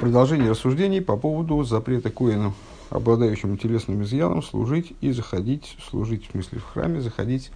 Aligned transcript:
Продолжение 0.00 0.50
рассуждений 0.50 1.00
по 1.00 1.16
поводу 1.16 1.62
запрета 1.62 2.10
коину, 2.10 2.52
обладающим 2.90 3.56
телесным 3.56 4.02
изъяном, 4.02 4.42
служить 4.42 4.92
и 5.00 5.10
заходить, 5.10 5.74
служить 5.88 6.28
в 6.28 6.32
смысле 6.32 6.58
в 6.58 6.64
храме, 6.64 7.00
заходить 7.00 7.50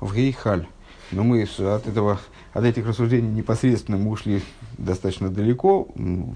в 0.00 0.14
гейхаль. 0.14 0.66
Но 1.10 1.22
мы 1.22 1.42
от, 1.42 1.86
этого, 1.86 2.18
от 2.54 2.64
этих 2.64 2.86
рассуждений 2.86 3.28
непосредственно 3.28 3.98
мы 3.98 4.10
ушли 4.10 4.40
достаточно 4.78 5.28
далеко. 5.28 5.86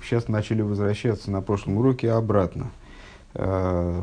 Сейчас 0.04 0.28
начали 0.28 0.60
возвращаться 0.60 1.30
на 1.30 1.40
прошлом 1.40 1.78
уроке 1.78 2.10
обратно. 2.10 2.70
Э, 3.32 4.02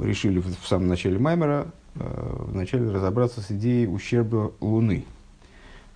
решили 0.00 0.40
в 0.40 0.66
самом 0.66 0.88
начале 0.88 1.18
Маймера 1.18 1.66
э, 1.96 2.36
вначале 2.46 2.90
разобраться 2.90 3.42
с 3.42 3.50
идеей 3.50 3.86
ущерба 3.88 4.52
Луны, 4.60 5.04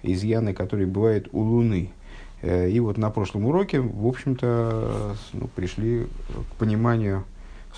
изъяны, 0.03 0.53
которые 0.53 0.87
бывают 0.87 1.31
у 1.33 1.41
Луны– 1.41 1.93
и 2.43 2.79
вот 2.81 2.99
на 2.99 3.11
прошлом 3.11 3.47
уроке, 3.47 3.81
в 3.81 4.07
общем-то, 4.07 5.17
ну, 5.33 5.49
пришли 5.49 6.07
к 6.53 6.55
пониманию 6.57 7.25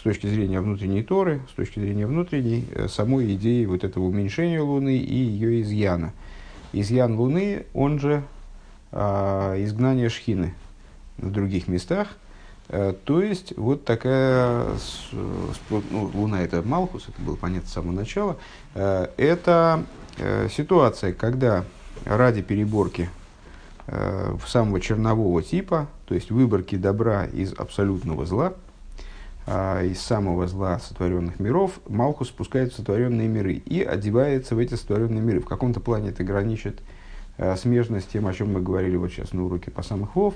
с 0.01 0.03
точки 0.03 0.27
зрения 0.27 0.61
внутренней 0.61 1.03
Торы, 1.03 1.43
с 1.51 1.55
точки 1.55 1.79
зрения 1.79 2.07
внутренней, 2.07 2.67
э, 2.73 2.89
самой 2.89 3.35
идеи 3.35 3.67
вот 3.67 3.85
этого 3.85 4.05
уменьшения 4.05 4.61
Луны 4.61 4.97
и 4.97 5.15
ее 5.15 5.61
изъяна. 5.61 6.15
Изъян 6.73 7.19
Луны, 7.19 7.67
он 7.75 7.99
же 7.99 8.23
а, 8.93 9.63
изгнание 9.63 10.09
Шхины 10.09 10.55
в 11.19 11.31
других 11.31 11.69
местах. 11.69 12.09
А, 12.69 12.93
то 12.93 13.21
есть, 13.21 13.57
вот 13.59 13.85
такая, 13.85 14.69
ну, 15.13 16.11
Луна 16.15 16.41
это 16.43 16.63
Малхус, 16.63 17.09
это 17.09 17.21
было 17.21 17.37
понятно 17.37 17.69
с 17.69 17.73
самого 17.73 17.93
начала, 17.93 18.37
а, 18.75 19.13
это 19.17 19.85
ситуация, 20.51 21.13
когда 21.13 21.65
ради 22.05 22.43
переборки 22.43 23.11
э, 23.91 24.37
самого 24.47 24.81
чернового 24.81 25.43
типа, 25.43 25.89
то 26.07 26.15
есть 26.15 26.31
выборки 26.31 26.77
добра 26.77 27.27
из 27.27 27.53
абсолютного 27.53 28.25
зла, 28.25 28.55
э, 29.47 29.89
из 29.89 30.01
самого 30.01 30.47
зла 30.47 30.79
сотворенных 30.79 31.41
миров, 31.41 31.81
Малхус 31.89 32.29
спускает 32.29 32.73
в 32.73 32.77
сотворенные 32.77 33.29
миры 33.29 33.55
и 33.55 33.83
одевается 33.83 34.55
в 34.55 34.59
эти 34.59 34.75
сотворенные 34.75 35.23
миры. 35.23 35.41
В 35.41 35.47
каком-то 35.47 35.81
плане 35.81 36.11
это 36.11 36.23
граничит 36.23 36.81
э, 37.37 37.57
с 37.57 38.05
тем, 38.07 38.27
о 38.27 38.33
чем 38.33 38.53
мы 38.53 38.61
говорили 38.61 38.97
вот 38.97 39.11
сейчас 39.11 39.33
на 39.33 39.45
уроке 39.45 39.71
по 39.71 39.83
самых 39.83 40.15
вов, 40.15 40.35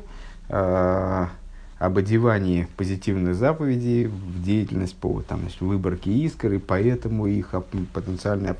э, 0.49 1.27
об 1.79 1.99
одевании 1.99 2.67
позитивных 2.77 3.35
заповедей 3.35 4.07
в 4.07 4.43
деятельность 4.43 4.97
по 4.97 5.23
там, 5.23 5.41
значит, 5.41 5.61
выборке 5.61 6.11
искр, 6.11 6.53
и 6.53 6.59
поэтому 6.59 7.27
их 7.27 7.55
о 7.55 7.61
потенциальной, 7.61 8.55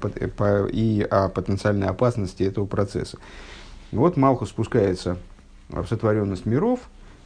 и 0.73 1.03
о 1.03 1.29
потенциальной 1.29 1.87
опасности 1.87 2.43
этого 2.43 2.67
процесса. 2.67 3.19
Вот 3.95 4.17
Малхус 4.17 4.49
спускается 4.49 5.19
в 5.69 5.87
сотворенность 5.87 6.47
миров, 6.47 6.81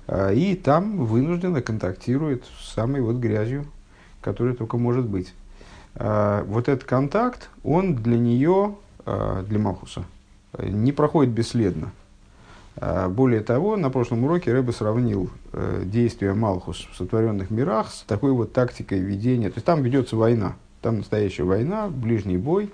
а, 0.06 0.30
и 0.33 0.55
там 0.55 1.06
вынужденно 1.06 1.62
контактирует 1.62 2.44
с 2.60 2.75
самой 2.75 3.00
вот 3.00 3.16
грязью, 3.16 3.64
которая 4.20 4.55
только 4.55 4.77
может 4.77 5.06
быть. 5.06 5.33
А, 5.94 6.44
вот 6.44 6.69
этот 6.69 6.86
контакт, 6.86 7.48
он 7.64 7.94
для 7.97 8.19
нее, 8.19 8.75
а, 9.06 9.42
для 9.44 9.58
Малхуса, 9.58 10.05
не 10.58 10.92
проходит 10.92 11.33
бесследно. 11.33 11.91
Более 13.08 13.41
того, 13.41 13.77
на 13.77 13.91
прошлом 13.91 14.22
уроке 14.22 14.53
Рэбе 14.53 14.70
сравнил 14.70 15.30
э, 15.53 15.82
действия 15.84 16.32
Малхус 16.32 16.86
в 16.92 16.97
сотворенных 16.97 17.50
мирах 17.50 17.91
с 17.91 18.03
такой 18.03 18.30
вот 18.30 18.53
тактикой 18.53 19.00
ведения. 19.00 19.48
То 19.48 19.56
есть 19.56 19.66
там 19.66 19.82
ведется 19.82 20.14
война, 20.14 20.55
там 20.80 20.98
настоящая 20.98 21.42
война, 21.42 21.88
ближний 21.88 22.36
бой. 22.36 22.70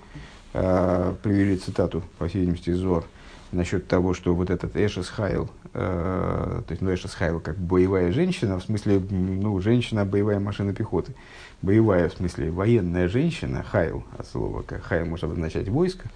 Привели 0.53 1.56
цитату, 1.56 2.03
по 2.19 2.29
всей 2.29 2.41
видимости, 2.41 2.69
из 2.69 2.77
Зор– 2.77 3.05
насчет 3.55 3.88
того, 3.88 4.14
что 4.14 4.34
вот 4.34 4.50
этот 4.50 4.77
אשת 4.77 5.08
חיל, 5.08 5.50
э, 5.72 6.62
то 6.66 6.70
есть, 6.70 6.83
ну, 6.83 6.92
אשת 6.92 7.14
חיל 7.14 7.41
как 7.41 7.56
боевая 7.56 8.12
женщина, 8.12 8.58
в 8.58 8.64
смысле, 8.64 9.00
ну, 9.11 9.61
женщина, 9.61 10.05
боевая 10.05 10.41
машина 10.41 10.74
пехоты. 10.74 11.14
Боевая, 11.62 12.08
в 12.08 12.14
смысле, 12.14 12.50
военная 12.50 13.08
женщина, 13.08 13.62
חיל, 13.62 14.05
от 14.19 14.27
слова, 14.27 14.62
как 14.62 14.83
חיל 14.83 15.06
может 15.06 15.24
обозначать 15.24 15.69
войско, 15.69 16.11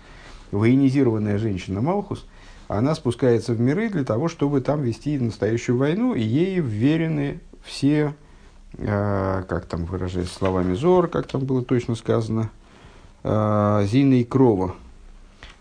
военизированная 0.51 1.39
женщина 1.39 1.81
מלכות, 1.81 2.27
она 2.69 2.95
спускается 2.95 3.55
в 3.55 3.61
миры 3.61 3.89
для 3.89 4.05
того, 4.05 4.29
чтобы 4.29 4.61
там 4.61 4.83
вести 4.83 5.19
настоящую 5.19 5.79
войну, 5.79 6.15
и 6.15 6.21
ей 6.21 6.61
вверены 6.61 7.41
все, 7.65 8.15
э, 8.75 9.45
как 9.49 9.65
там 9.67 9.87
выражаясь 9.87 10.31
словами 10.31 10.75
Зор, 10.75 11.09
как 11.09 11.27
там 11.27 11.45
было 11.45 11.65
точно 11.65 11.95
сказано, 11.95 12.51
э, 13.23 13.85
Зина 13.87 14.15
и 14.15 14.25
Крова, 14.25 14.75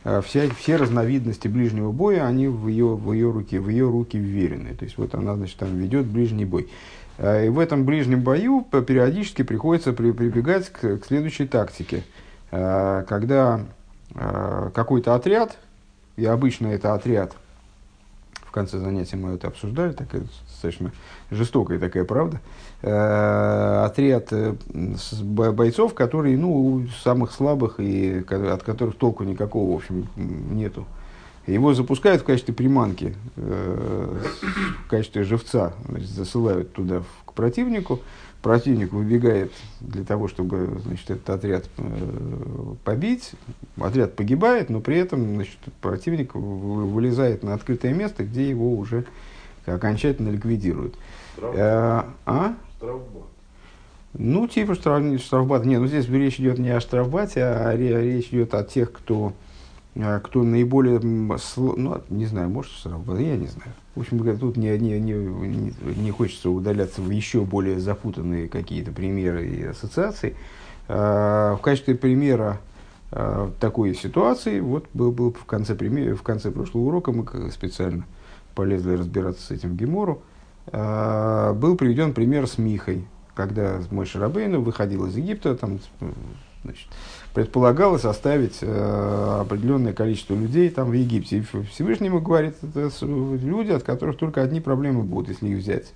Э, 0.07 0.21
вся, 0.21 0.49
все 0.57 0.77
разновидности 0.77 1.49
ближнего 1.49 1.91
боя, 1.91 2.25
они 2.25 2.47
в 2.47 2.69
ее, 2.69 2.95
в 2.95 3.11
ее 3.11 3.29
руки, 3.29 3.57
в 3.57 3.67
ее 3.67 3.89
руки 3.89 4.17
вверены. 4.17 4.73
То 4.73 4.85
есть 4.85 4.97
вот 4.97 5.13
она, 5.13 5.35
значит, 5.35 5.57
там 5.57 5.77
ведет 5.77 6.05
ближний 6.05 6.45
бой. 6.45 6.69
Э, 7.17 7.45
и 7.45 7.49
в 7.49 7.59
этом 7.59 7.83
ближнем 7.83 8.21
бою 8.21 8.61
периодически 8.61 9.41
приходится 9.41 9.91
при, 9.91 10.11
прибегать 10.11 10.69
к, 10.69 10.99
к 10.99 11.05
следующей 11.05 11.45
тактике. 11.45 12.03
Э, 12.51 13.03
когда 13.07 13.61
какой-то 14.73 15.13
отряд, 15.13 15.57
и 16.15 16.25
обычно 16.25 16.67
это 16.67 16.93
отряд, 16.93 17.35
конце 18.57 18.79
занятия 18.79 19.17
мы 19.17 19.35
это 19.35 19.47
обсуждали, 19.47 19.93
такая 19.93 20.23
достаточно 20.47 20.91
жестокая 21.31 21.79
такая 21.79 22.05
правда, 22.05 22.39
Э, 22.83 23.85
отряд 23.85 24.27
э, 24.31 24.53
бойцов, 25.23 25.95
которые, 25.95 26.37
ну, 26.37 26.85
самых 27.01 27.31
слабых 27.31 27.79
и 27.79 28.23
от 28.29 28.61
которых 28.61 28.95
толку 28.97 29.23
никакого, 29.23 29.71
в 29.71 29.75
общем, 29.75 30.07
нету. 30.15 30.85
Его 31.47 31.73
запускают 31.73 32.21
в 32.21 32.25
качестве 32.25 32.53
приманки, 32.53 33.15
э, 33.35 34.21
в 34.85 34.89
качестве 34.89 35.23
живца, 35.23 35.73
засылают 35.97 36.73
туда 36.73 37.01
к 37.25 37.33
противнику. 37.33 38.01
Противник 38.47 38.93
выбегает 38.93 39.51
для 39.81 40.05
того, 40.05 40.29
чтобы 40.29 40.79
значит, 40.85 41.09
этот 41.09 41.29
отряд 41.29 41.65
побить. 42.85 43.31
Отряд 43.77 44.15
погибает, 44.15 44.69
но 44.69 44.79
при 44.79 44.97
этом 44.97 45.35
значит, 45.35 45.57
противник 45.81 46.33
вылезает 46.33 47.43
на 47.43 47.53
открытое 47.55 47.93
место, 47.93 48.23
где 48.23 48.49
его 48.49 48.73
уже 48.73 49.03
окончательно 49.65 50.29
ликвидируют. 50.29 50.95
а? 52.25 52.55
Штрафбат. 52.77 53.23
Ну, 54.13 54.47
типа 54.47 54.75
штраф, 54.75 55.03
штрафбат. 55.21 55.65
Не, 55.65 55.77
ну 55.77 55.87
здесь 55.87 56.07
речь 56.07 56.39
идет 56.39 56.57
не 56.57 56.69
о 56.69 56.79
штрафбате, 56.79 57.43
а 57.43 57.75
речь 57.75 58.29
идет 58.29 58.53
о 58.53 58.63
тех, 58.63 58.93
кто, 58.93 59.27
а, 59.27 59.46
кто 60.23 60.43
наиболее, 60.43 60.99
ну, 60.99 62.01
не 62.09 62.25
знаю, 62.25 62.49
может 62.49 62.71
штрафбат, 62.71 63.19
я 63.19 63.35
не 63.35 63.47
знаю. 63.47 63.71
В 63.95 64.01
общем, 64.01 64.37
тут 64.37 64.57
не, 64.57 64.77
не, 64.77 64.99
не, 64.99 65.73
не 65.95 66.11
хочется 66.11 66.51
удаляться 66.51 67.01
в 67.01 67.09
еще 67.09 67.41
более 67.41 67.79
запутанные 67.79 68.47
какие-то 68.47 68.91
примеры 68.91 69.47
и 69.47 69.63
ассоциации. 69.63 70.35
А, 70.87 71.55
в 71.55 71.61
качестве 71.61 71.95
примера 71.95 72.59
а, 73.11 73.51
такой 73.59 73.95
ситуации, 73.95 74.59
вот 74.59 74.85
был, 74.93 75.11
был 75.11 75.33
в, 75.33 75.45
конце, 75.45 75.73
в 75.73 76.21
конце 76.21 76.51
прошлого 76.51 76.85
урока, 76.85 77.11
мы 77.11 77.51
специально 77.51 78.05
полезли 78.53 78.93
разбираться 78.95 79.41
с 79.41 79.51
этим 79.51 79.75
Гемору, 79.75 80.21
а, 80.67 81.53
был 81.53 81.75
приведен 81.75 82.13
пример 82.13 82.47
с 82.47 82.57
Михой, 82.57 83.07
когда 83.33 83.79
мой 83.91 84.05
Шарабейну 84.05 84.61
выходил 84.61 85.05
из 85.07 85.17
Египта, 85.17 85.55
там, 85.55 85.79
значит, 86.63 86.87
предполагалось 87.33 88.05
оставить 88.05 88.59
э, 88.61 89.37
определенное 89.41 89.93
количество 89.93 90.35
людей 90.35 90.69
там 90.69 90.89
в 90.89 90.93
Египте. 90.93 91.37
И 91.37 91.41
Всевышний 91.41 92.09
говорит, 92.09 92.55
это 92.63 92.89
люди, 93.05 93.71
от 93.71 93.83
которых 93.83 94.17
только 94.17 94.41
одни 94.41 94.59
проблемы 94.59 95.03
будут, 95.03 95.29
если 95.29 95.49
их 95.49 95.57
взять. 95.57 95.93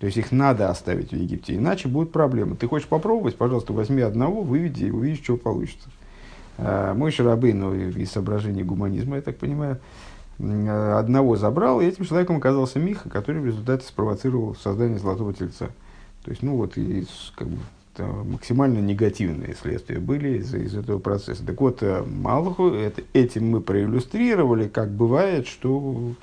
То 0.00 0.06
есть 0.06 0.18
их 0.18 0.30
надо 0.30 0.70
оставить 0.70 1.10
в 1.10 1.16
Египте, 1.16 1.56
иначе 1.56 1.88
будут 1.88 2.12
проблемы. 2.12 2.56
Ты 2.56 2.68
хочешь 2.68 2.88
попробовать, 2.88 3.36
пожалуйста, 3.36 3.72
возьми 3.72 4.02
одного, 4.02 4.42
выведи 4.42 4.84
и 4.84 4.90
увидишь, 4.90 5.24
что 5.24 5.36
получится. 5.36 5.88
Э, 6.56 6.92
мой 6.94 7.10
Шарабейну 7.10 7.74
из 7.74 8.10
соображений 8.10 8.62
гуманизма, 8.62 9.16
я 9.16 9.22
так 9.22 9.36
понимаю, 9.38 9.78
одного 10.38 11.36
забрал, 11.36 11.80
и 11.80 11.86
этим 11.86 12.04
человеком 12.04 12.36
оказался 12.36 12.78
Миха, 12.78 13.10
который 13.10 13.42
в 13.42 13.46
результате 13.46 13.84
спровоцировал 13.84 14.54
создание 14.54 14.98
Золотого 14.98 15.34
Тельца. 15.34 15.70
То 16.24 16.30
есть, 16.30 16.42
ну 16.42 16.56
вот, 16.56 16.76
и 16.76 17.06
как 17.34 17.48
бы, 17.48 17.58
максимально 18.06 18.78
негативные 18.78 19.54
следствия 19.54 19.98
были 19.98 20.38
из, 20.38 20.54
из 20.54 20.74
этого 20.74 20.98
процесса. 20.98 21.44
Так 21.44 21.60
вот, 21.60 21.82
э, 21.82 22.02
Малаху, 22.02 22.68
это, 22.68 23.02
этим 23.12 23.50
мы 23.50 23.60
проиллюстрировали, 23.60 24.68
как 24.68 24.90
бывает, 24.90 25.46
что 25.46 26.14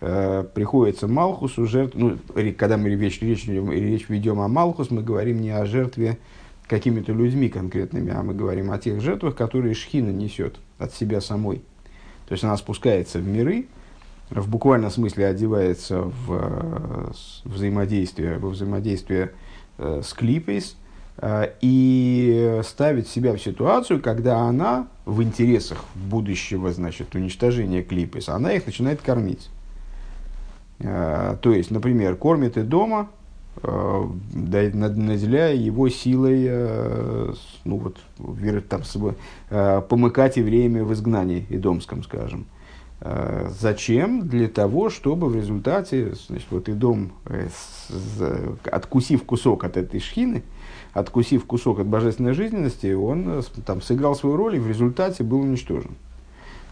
э, 0.00 0.44
приходится 0.54 1.08
Малхусу 1.08 1.66
жертв... 1.66 1.94
Ну, 1.96 2.18
когда 2.56 2.76
мы 2.76 2.90
речь, 2.90 3.20
речь, 3.20 3.46
речь 3.46 4.08
ведем 4.08 4.40
о 4.40 4.48
Малхус, 4.48 4.90
мы 4.90 5.02
говорим 5.02 5.40
не 5.40 5.50
о 5.50 5.66
жертве 5.66 6.18
какими-то 6.66 7.12
людьми 7.12 7.48
конкретными, 7.48 8.12
а 8.12 8.22
мы 8.22 8.34
говорим 8.34 8.70
о 8.70 8.78
тех 8.78 9.00
жертвах, 9.00 9.34
которые 9.34 9.74
Шхина 9.74 10.10
несет 10.10 10.56
от 10.78 10.94
себя 10.94 11.20
самой. 11.20 11.62
То 12.26 12.32
есть 12.32 12.44
она 12.44 12.56
спускается 12.56 13.18
в 13.18 13.26
миры, 13.26 13.66
в 14.30 14.48
буквальном 14.48 14.90
смысле 14.90 15.26
одевается 15.26 16.02
в 16.02 16.30
э, 16.30 17.12
взаимодействие, 17.44 18.38
во 18.38 18.48
взаимодействие 18.48 19.32
э, 19.78 20.00
с 20.02 20.12
клипейс 20.14 20.72
э, 20.72 20.83
и 21.60 22.60
ставит 22.64 23.08
себя 23.08 23.32
в 23.34 23.38
ситуацию, 23.38 24.00
когда 24.02 24.40
она 24.40 24.88
в 25.04 25.22
интересах 25.22 25.84
будущего 25.94 26.72
значит, 26.72 27.14
уничтожения 27.14 27.82
клипейс, 27.82 28.28
она 28.28 28.52
их 28.52 28.66
начинает 28.66 29.00
кормить. 29.00 29.48
То 30.78 31.38
есть, 31.44 31.70
например, 31.70 32.16
кормит 32.16 32.56
и 32.56 32.62
дома, 32.62 33.08
наделяя 33.62 35.54
его 35.54 35.88
силой 35.88 36.48
ну, 37.64 37.76
вот, 37.76 37.96
там, 38.68 38.82
помыкать 39.82 40.36
и 40.36 40.42
время 40.42 40.82
в 40.82 40.92
изгнании 40.92 41.46
идомском, 41.48 42.02
скажем. 42.02 42.46
Зачем? 43.60 44.28
Для 44.28 44.48
того, 44.48 44.90
чтобы 44.90 45.28
в 45.28 45.36
результате, 45.36 46.14
значит, 46.26 46.48
вот 46.50 46.68
Идом, 46.68 47.12
откусив 48.64 49.22
кусок 49.24 49.62
от 49.64 49.76
этой 49.76 50.00
шхины, 50.00 50.42
откусив 50.94 51.44
кусок 51.44 51.80
от 51.80 51.86
божественной 51.86 52.32
жизненности, 52.32 52.92
он 52.92 53.40
э, 53.40 53.42
там 53.66 53.82
сыграл 53.82 54.14
свою 54.14 54.36
роль 54.36 54.56
и 54.56 54.60
в 54.60 54.68
результате 54.68 55.24
был 55.24 55.40
уничтожен. 55.40 55.96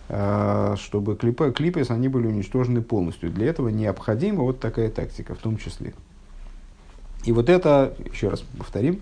А, 0.08 0.76
чтобы 0.78 1.16
клипы, 1.16 1.52
клипы 1.52 1.84
они 1.88 2.08
были 2.08 2.28
уничтожены 2.28 2.82
полностью. 2.82 3.30
Для 3.30 3.46
этого 3.46 3.68
необходима 3.68 4.44
вот 4.44 4.60
такая 4.60 4.90
тактика 4.90 5.34
в 5.34 5.38
том 5.38 5.58
числе. 5.58 5.92
И 7.24 7.32
вот 7.32 7.48
это, 7.48 7.94
еще 8.12 8.28
раз 8.28 8.40
повторим, 8.58 9.00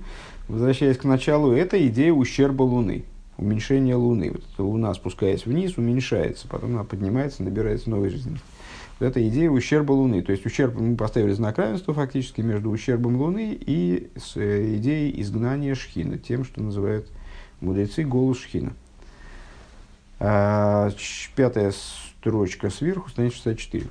возвращаясь 0.48 0.96
к 0.98 1.04
началу, 1.04 1.52
это 1.52 1.86
идея 1.86 2.12
ущерба 2.12 2.62
Луны, 2.62 3.04
уменьшение 3.38 3.94
Луны. 3.94 4.32
Вот 4.32 4.44
Луна, 4.58 4.92
спускаясь 4.94 5.46
вниз, 5.46 5.76
уменьшается, 5.76 6.48
потом 6.48 6.74
она 6.74 6.84
поднимается, 6.84 7.42
набирается 7.42 7.90
новой 7.90 8.10
жизни 8.10 8.38
это 9.00 9.26
идея 9.28 9.50
ущерба 9.50 9.92
Луны. 9.92 10.22
То 10.22 10.32
есть 10.32 10.44
ущерб, 10.46 10.74
мы 10.74 10.96
поставили 10.96 11.32
знак 11.32 11.58
равенства 11.58 11.94
фактически 11.94 12.40
между 12.40 12.70
ущербом 12.70 13.16
Луны 13.16 13.58
и 13.58 14.10
с 14.16 14.36
э, 14.36 14.76
идеей 14.76 15.20
изгнания 15.20 15.74
Шхина, 15.74 16.18
тем, 16.18 16.44
что 16.44 16.62
называют 16.62 17.08
мудрецы 17.60 18.04
голос 18.04 18.38
Шхина. 18.38 18.72
А, 20.18 20.90
пятая 21.34 21.72
строчка 21.72 22.68
сверху, 22.68 23.08
страница 23.08 23.36
64. 23.36 23.86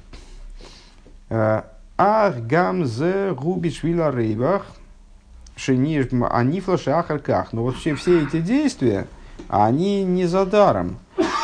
А, 1.30 1.72
Ах 1.98 2.38
гамзе 2.38 3.34
губиш 3.34 3.84
вила 3.84 4.16
рейбах 4.16 4.66
шениш 5.60 6.08
анифла 6.30 6.78
шахарках. 6.78 7.52
Но 7.52 7.64
вот 7.64 7.76
все, 7.76 7.96
все 7.96 8.24
эти 8.24 8.40
действия, 8.40 9.08
они 9.48 10.04
не 10.04 10.26
за 10.26 10.46
даром. 10.46 11.00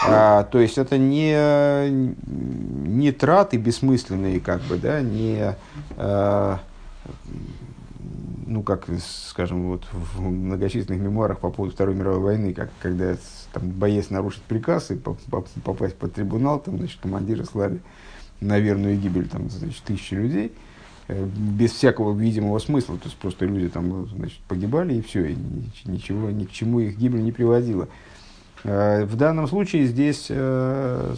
А, 0.07 0.43
то 0.43 0.59
есть 0.59 0.77
это 0.77 0.97
не, 0.97 1.89
не 1.89 3.11
траты 3.11 3.57
бессмысленные, 3.57 4.39
как 4.39 4.61
бы, 4.61 4.77
да, 4.77 5.01
не, 5.01 5.55
а, 5.97 6.59
ну, 8.45 8.61
как, 8.61 8.85
скажем, 9.29 9.69
вот 9.69 9.83
в 9.91 10.21
многочисленных 10.21 11.01
мемуарах 11.01 11.39
по 11.39 11.49
поводу 11.49 11.73
Второй 11.73 11.95
мировой 11.95 12.19
войны, 12.19 12.53
как, 12.53 12.69
когда 12.81 13.15
там, 13.51 13.69
боец 13.71 14.09
нарушит 14.09 14.43
приказ 14.43 14.91
и 14.91 14.95
попасть 14.95 15.95
под 15.95 16.13
трибунал, 16.13 16.59
там, 16.59 16.77
значит, 16.77 16.99
командиры 17.01 17.43
слали 17.45 17.79
на 18.41 18.59
верную 18.59 18.97
гибель 18.97 19.27
там, 19.27 19.49
значит, 19.49 19.83
тысячи 19.83 20.13
людей, 20.13 20.53
без 21.07 21.71
всякого 21.71 22.17
видимого 22.17 22.59
смысла, 22.59 22.97
то 22.97 23.05
есть 23.05 23.17
просто 23.17 23.45
люди 23.45 23.69
там 23.69 24.07
значит, 24.09 24.39
погибали 24.47 24.95
и 24.95 25.01
все, 25.01 25.31
и 25.31 25.35
ничего, 25.85 26.31
ни 26.31 26.45
к 26.45 26.51
чему 26.51 26.79
их 26.79 26.97
гибель 26.97 27.23
не 27.23 27.31
приводила. 27.31 27.87
Э, 28.63 29.05
в 29.05 29.15
данном 29.15 29.47
случае 29.47 29.85
здесь 29.85 30.27
э, 30.29 31.15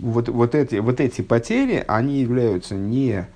вот, 0.00 0.28
вот, 0.28 0.54
эти, 0.54 0.76
вот 0.76 1.00
эти 1.00 1.22
потери, 1.22 1.84
они 1.86 2.20
являются 2.20 2.74
не 2.74 3.26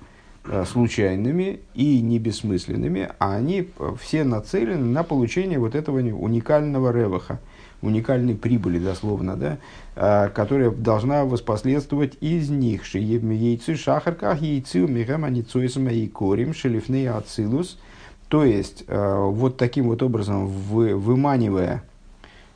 э, 0.45 0.65
случайными 0.65 1.61
и 1.73 2.01
не 2.01 2.19
бессмысленными, 2.19 3.09
а 3.17 3.35
они 3.35 3.69
все 4.01 4.25
нацелены 4.25 4.83
на 4.83 5.03
получение 5.03 5.59
вот 5.59 5.75
этого 5.75 5.99
уникального 5.99 6.91
реваха, 6.91 7.39
уникальной 7.81 8.35
прибыли, 8.35 8.79
дословно, 8.79 9.35
да, 9.35 10.29
которая 10.29 10.71
должна 10.71 11.25
воспоследствовать 11.25 12.17
из 12.21 12.49
них. 12.49 12.85
Яйцы 12.95 13.75
шахарках, 13.75 14.41
яйцы 14.41 14.83
умихам, 14.83 15.25
аницуисам 15.25 15.89
и 15.89 16.07
корим, 16.07 16.53
шелифней 16.53 17.09
ацилус. 17.09 17.79
То 18.27 18.43
есть, 18.43 18.83
вот 18.87 19.57
таким 19.57 19.87
вот 19.87 20.03
образом, 20.03 20.47
вы, 20.47 20.95
выманивая 20.95 21.83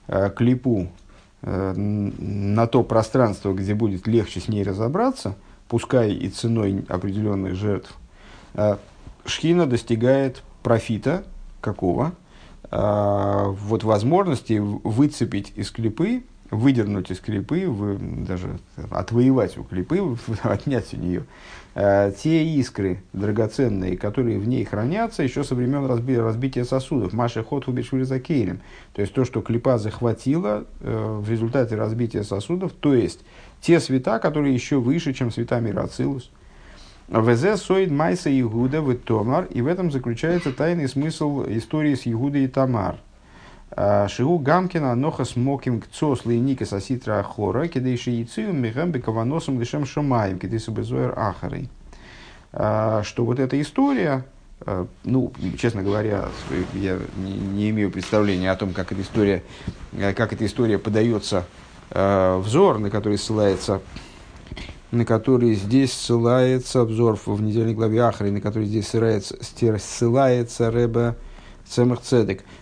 Э, 0.07 0.29
клипу 0.29 0.89
на 1.45 2.67
то 2.67 2.83
пространство, 2.83 3.51
где 3.51 3.73
будет 3.73 4.07
легче 4.07 4.39
с 4.39 4.47
ней 4.47 4.63
разобраться, 4.63 5.35
пускай 5.67 6.13
и 6.13 6.29
ценой 6.29 6.85
определенных 6.87 7.55
жертв, 7.55 7.93
Шхина 9.25 9.67
достигает 9.67 10.41
профита 10.61 11.25
какого? 11.59 12.13
Вот 12.75 13.83
возможности 13.83 14.53
выцепить 14.59 15.53
из 15.55 15.69
клипы, 15.69 16.23
выдернуть 16.49 17.11
из 17.11 17.19
клипы, 17.19 17.67
вы, 17.67 17.97
даже 17.97 18.59
отвоевать 18.89 19.57
у 19.57 19.63
клипы, 19.63 20.17
отнять 20.43 20.93
у 20.93 20.97
нее 20.97 21.23
Э, 21.75 22.11
те 22.15 22.45
искры 22.45 23.01
драгоценные, 23.13 23.97
которые 23.97 24.37
в 24.37 24.47
ней 24.47 24.63
хранятся 24.63 25.23
еще 25.23 25.43
со 25.43 25.55
времен 25.55 25.85
разби- 25.85 26.19
разбития 26.19 26.65
сосудов. 26.65 27.13
Маша 27.13 27.43
ход 27.43 27.65
закейрем. 28.03 28.61
То 28.93 29.01
есть 29.01 29.13
то, 29.13 29.25
что 29.25 29.41
клипа 29.41 29.79
захватила 29.79 30.65
э, 30.81 31.19
в 31.19 31.29
результате 31.29 31.75
разбития 31.75 32.23
сосудов, 32.23 32.73
то 32.73 32.93
есть 32.93 33.21
те 33.59 33.79
света, 33.79 34.19
которые 34.19 34.53
еще 34.53 34.79
выше, 34.79 35.13
чем 35.13 35.31
света 35.31 35.59
мира 35.59 35.81
Ацилус. 35.81 36.29
ВЗ 37.07 37.61
соид 37.61 37.91
майса 37.91 38.29
Игуда 38.39 38.81
в 38.81 38.95
Томар, 38.95 39.45
и 39.45 39.61
в 39.61 39.67
этом 39.67 39.91
заключается 39.91 40.51
тайный 40.51 40.87
смысл 40.87 41.43
истории 41.47 41.95
с 41.95 42.07
Игудой 42.07 42.45
и 42.45 42.47
Тамар. 42.47 42.97
Шигу 44.07 44.37
Гамкина 44.37 44.93
ноха 44.93 45.25
смоким 45.25 45.81
кцос 45.81 46.25
лейника 46.25 46.65
саситра 46.65 47.19
ахора, 47.19 47.67
кидейши 47.67 48.11
яйцию 48.11 48.53
мехам 48.53 48.91
бекаваносом 48.91 49.59
лишем 49.59 49.85
шамаем, 49.85 50.37
кидейсу 50.37 50.71
безоэр 50.71 51.17
ахарой. 51.17 51.69
Что 52.51 53.25
вот 53.25 53.39
эта 53.39 53.59
история, 53.59 54.25
ну, 55.03 55.33
честно 55.57 55.81
говоря, 55.81 56.25
я 56.75 56.99
не 57.17 57.71
имею 57.71 57.89
представления 57.89 58.51
о 58.51 58.55
том, 58.55 58.73
как 58.73 58.91
эта 58.91 59.01
история, 59.01 59.41
как 59.97 60.33
эта 60.33 60.45
история 60.45 60.77
подается 60.77 61.45
взор, 61.89 62.77
на 62.77 62.91
который 62.91 63.17
ссылается 63.17 63.81
на 64.93 65.05
который 65.05 65.55
здесь 65.55 65.91
ссылается 65.91 66.81
обзор 66.81 67.17
в 67.25 67.41
недельной 67.41 67.73
главе 67.73 68.03
Ахры, 68.03 68.29
на 68.29 68.41
который 68.41 68.67
здесь 68.67 68.87
ссылается, 68.87 69.35
ссылается 69.41 70.69
Рэба 70.69 71.15
Цемах. 71.67 72.01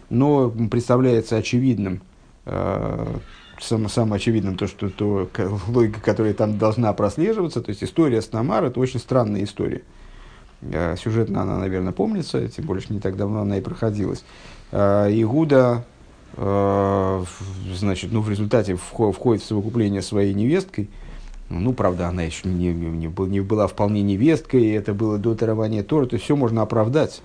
Но 0.09 0.49
представляется 0.49 1.35
очевидным, 1.35 2.01
э, 2.45 3.05
самым, 3.59 3.89
самым 3.89 4.13
очевидным 4.13 4.55
то, 4.55 4.67
что 4.67 4.89
то, 4.89 5.29
логика, 5.67 5.99
которая 5.99 6.33
там 6.33 6.57
должна 6.57 6.93
прослеживаться, 6.93 7.61
то 7.61 7.69
есть 7.69 7.83
история 7.83 8.21
с 8.21 8.31
Намар, 8.31 8.63
это 8.63 8.79
очень 8.79 9.01
странная 9.01 9.43
история. 9.43 9.81
Э, 10.61 10.95
сюжетно 10.97 11.41
она, 11.41 11.57
наверное, 11.57 11.91
помнится, 11.91 12.47
тем 12.47 12.65
более, 12.65 12.81
что 12.81 12.93
не 12.93 13.01
так 13.01 13.17
давно 13.17 13.41
она 13.41 13.57
и 13.57 13.61
проходилась. 13.61 14.23
Э, 14.71 15.09
Игуда, 15.11 15.83
э, 16.37 17.23
значит, 17.75 18.13
ну, 18.13 18.21
в 18.21 18.29
результате 18.29 18.77
входит 18.77 19.43
в 19.43 19.45
совокупление 19.45 20.01
своей 20.01 20.33
невесткой, 20.33 20.89
ну, 21.51 21.73
правда, 21.73 22.07
она 22.07 22.23
еще 22.23 22.47
не, 22.47 22.73
не, 22.73 23.07
не 23.07 23.39
была 23.41 23.67
вполне 23.67 24.01
невесткой, 24.01 24.71
это 24.71 24.93
было 24.93 25.17
до 25.17 25.35
дарования 25.35 25.83
Тора, 25.83 26.05
то 26.05 26.15
есть 26.15 26.25
все 26.25 26.35
можно 26.35 26.61
оправдать. 26.61 27.21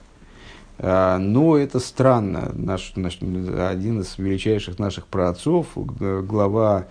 А, 0.78 1.18
но 1.18 1.56
это 1.56 1.80
странно. 1.80 2.52
Наш, 2.54 2.92
наш, 2.97 3.18
один 3.21 4.00
из 4.00 4.18
величайших 4.18 4.78
наших 4.78 5.06
праотцов, 5.06 5.68
глава 5.75 6.87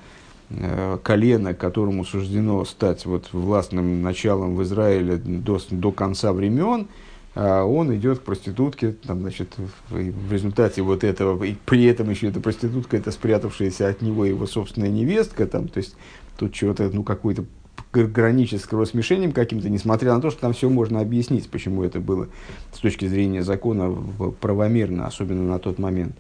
э, 0.50 0.98
колена, 1.04 1.54
которому 1.54 2.06
суждено 2.06 2.64
стать 2.66 3.06
вот 3.06 3.30
властным 3.32 4.02
началом 4.02 4.56
в 4.56 4.64
Израиле 4.64 5.18
до, 5.18 5.60
до 5.70 5.92
конца 5.92 6.34
времен, 6.34 6.88
а, 7.36 7.66
он 7.66 7.94
идет 7.94 8.20
к 8.20 8.22
проститутке, 8.24 8.94
там, 8.94 9.20
значит, 9.20 9.54
в 9.90 10.32
результате 10.32 10.82
вот 10.82 11.04
этого, 11.04 11.44
и 11.44 11.56
при 11.66 11.84
этом 11.84 12.10
еще 12.10 12.30
эта 12.30 12.40
проститутка, 12.40 12.96
это 12.96 13.12
спрятавшаяся 13.12 13.90
от 13.90 14.02
него 14.02 14.26
его 14.26 14.48
собственная 14.48 14.90
невестка, 14.90 15.46
там, 15.46 15.68
то 15.68 15.80
есть 15.80 15.96
тут 16.38 16.54
чего-то, 16.54 16.90
ну, 16.92 17.04
какой-то 17.04 17.46
граничит 17.92 18.62
с 18.62 18.66
кровосмешением 18.66 19.32
каким-то, 19.32 19.70
несмотря 19.70 20.14
на 20.14 20.22
то, 20.22 20.30
что 20.30 20.42
там 20.42 20.54
все 20.54 20.70
можно 20.70 21.00
объяснить, 21.00 21.50
почему 21.50 21.84
это 21.84 22.00
было 22.00 22.28
с 22.74 22.80
точки 22.80 23.06
зрения 23.06 23.42
закона 23.42 23.96
правомерно, 24.42 25.08
особенно 25.08 25.44
на 25.44 25.60
тот 25.60 25.80
момент. 25.80 26.16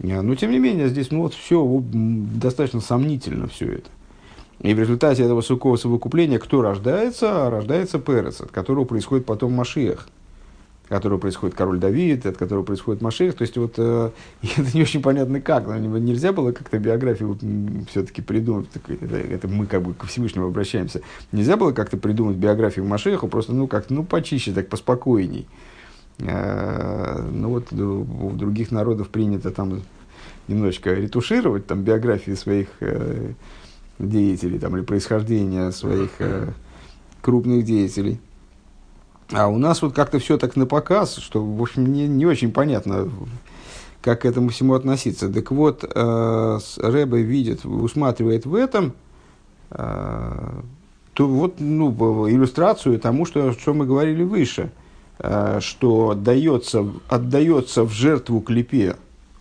А, 0.00 0.22
но, 0.22 0.34
тем 0.34 0.50
не 0.50 0.58
менее, 0.58 0.88
здесь 0.88 1.10
ну, 1.10 1.22
вот 1.22 1.34
все 1.34 1.82
достаточно 1.82 2.80
сомнительно 2.80 3.48
все 3.48 3.72
это. 3.72 3.90
И 4.60 4.74
в 4.74 4.78
результате 4.78 5.22
этого 5.22 5.40
совокупления 5.40 6.38
кто 6.38 6.62
рождается? 6.62 7.48
Рождается 7.48 7.98
Перец, 7.98 8.40
от 8.40 8.50
которого 8.50 8.84
происходит 8.84 9.24
потом 9.24 9.52
Машиах 9.52 10.08
которого 10.88 11.18
происходит 11.18 11.54
король 11.54 11.78
Давид, 11.78 12.26
от 12.26 12.36
которого 12.36 12.64
происходит 12.64 13.02
Машех. 13.02 13.34
То 13.34 13.42
есть, 13.42 13.56
вот 13.56 13.74
э, 13.76 14.10
это 14.42 14.76
не 14.76 14.82
очень 14.82 15.02
понятно 15.02 15.40
как. 15.40 15.66
Нельзя 15.66 16.32
было 16.32 16.52
как-то 16.52 16.78
биографию 16.78 17.28
вот, 17.28 17.38
все-таки 17.90 18.22
придумать. 18.22 18.70
Так, 18.70 18.90
это, 18.90 19.16
это 19.16 19.48
мы 19.48 19.66
как 19.66 19.82
бы 19.82 19.94
ко 19.94 20.06
Всевышнему 20.06 20.46
обращаемся. 20.46 21.02
Нельзя 21.32 21.56
было 21.56 21.72
как-то 21.72 21.96
придумать 21.96 22.36
биографию 22.36 22.84
Машеха, 22.84 23.26
просто 23.26 23.52
ну 23.52 23.66
как 23.66 23.90
ну 23.90 24.04
почище, 24.04 24.52
так 24.52 24.68
поспокойней. 24.68 25.46
Э, 26.20 27.22
ну 27.30 27.50
вот 27.50 27.72
у 27.72 28.30
других 28.32 28.70
народов 28.70 29.08
принято 29.10 29.50
там 29.50 29.82
немножечко 30.48 30.92
ретушировать 30.92 31.66
там 31.66 31.82
биографии 31.82 32.32
своих 32.32 32.68
э, 32.80 33.32
деятелей 33.98 34.58
там, 34.58 34.76
или 34.76 34.84
происхождения 34.84 35.70
своих 35.70 36.10
э, 36.18 36.48
крупных 37.20 37.64
деятелей. 37.64 38.20
А 39.32 39.48
у 39.48 39.58
нас 39.58 39.82
вот 39.82 39.94
как-то 39.94 40.18
все 40.18 40.38
так 40.38 40.56
на 40.56 40.66
показ, 40.66 41.16
что, 41.16 41.44
в 41.44 41.60
общем, 41.60 41.92
не, 41.92 42.08
не 42.08 42.24
очень 42.24 42.50
понятно, 42.50 43.10
как 44.00 44.22
к 44.22 44.24
этому 44.24 44.48
всему 44.48 44.74
относиться. 44.74 45.28
Так 45.28 45.50
вот, 45.50 45.84
э, 45.84 46.58
Рэбе 46.78 47.22
видит, 47.22 47.64
усматривает 47.64 48.46
в 48.46 48.54
этом 48.54 48.94
э, 49.70 50.60
то 51.18 51.26
вот, 51.26 51.56
ну, 51.58 52.28
иллюстрацию 52.28 52.98
тому, 53.00 53.26
что, 53.26 53.52
что 53.52 53.74
мы 53.74 53.86
говорили 53.86 54.22
выше, 54.22 54.70
э, 55.18 55.58
что 55.60 56.14
дается, 56.14 56.86
отдается 57.08 57.82
в 57.82 57.90
жертву 57.90 58.40
клипе 58.40 58.96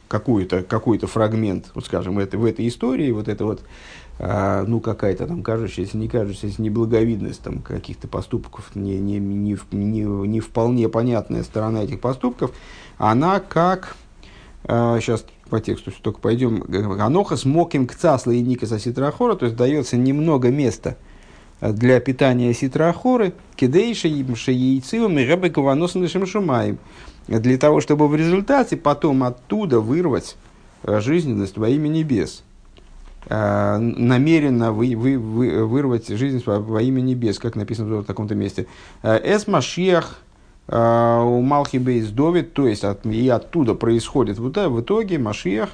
какой-то 0.07 0.63
какой 0.63 0.97
фрагмент, 0.97 1.71
вот 1.75 1.85
скажем, 1.85 2.17
это, 2.17 2.37
в 2.37 2.45
этой 2.45 2.67
истории, 2.67 3.11
вот 3.11 3.27
это 3.27 3.45
вот 3.45 3.61
а, 4.19 4.63
ну, 4.65 4.79
какая-то 4.79 5.27
там 5.27 5.43
кажущаяся, 5.43 5.97
не 5.97 6.07
кажущаяся 6.07 6.61
неблаговидность 6.61 7.41
там, 7.41 7.59
каких-то 7.59 8.07
поступков, 8.07 8.75
не, 8.75 8.97
не, 8.97 9.19
не, 9.19 9.57
не, 9.71 10.01
не 10.01 10.39
вполне 10.39 10.89
понятная 10.89 11.43
сторона 11.43 11.83
этих 11.83 11.99
поступков, 11.99 12.51
она 12.97 13.39
как, 13.39 13.95
а, 14.63 14.99
сейчас 14.99 15.23
по 15.49 15.59
тексту 15.59 15.91
только 16.01 16.19
пойдем, 16.19 16.63
аноха 16.99 17.35
смоким 17.35 17.85
к 17.85 17.93
цасла 17.93 18.31
и 18.31 18.41
никаса 18.41 18.79
ситрахора, 18.79 19.35
то 19.35 19.45
есть 19.45 19.55
дается 19.55 19.97
немного 19.97 20.49
места 20.49 20.97
для 21.61 21.99
питания 21.99 22.53
ситрахоры, 22.53 23.33
кидейша 23.55 24.09
имша 24.09 24.51
яйцивым 24.51 25.19
и 25.19 25.27
рабы 25.27 25.49
кованосом 25.51 26.07
шумаем, 26.25 26.79
для 27.27 27.57
того, 27.57 27.81
чтобы 27.81 28.07
в 28.07 28.15
результате 28.15 28.77
потом 28.77 29.23
оттуда 29.23 29.79
вырвать 29.79 30.37
жизненность 30.83 31.57
во 31.57 31.69
имя 31.69 31.87
небес– 31.87 32.43
Э, 32.46 32.46
намеренно 33.29 34.71
вы, 34.71 34.95
вы, 34.95 35.17
вы, 35.17 35.65
вырвать 35.65 36.07
жизнь 36.07 36.41
во, 36.45 36.81
имя 36.81 37.01
небес, 37.01 37.39
как 37.39 37.55
написано 37.55 37.97
в 37.97 38.05
таком-то 38.05 38.35
месте. 38.35 38.67
Э, 39.03 39.19
Эс 39.23 39.47
Машиах 39.47 40.19
э, 40.67 41.21
у 41.23 41.41
Малхи 41.41 41.77
Бейс 41.77 42.07
Довид, 42.09 42.53
то 42.53 42.67
есть 42.67 42.83
от, 42.83 43.05
и 43.05 43.27
оттуда 43.27 43.73
происходит 43.75 44.39
вот, 44.39 44.55
в 44.55 44.81
итоге 44.81 45.19
Машиах, 45.19 45.69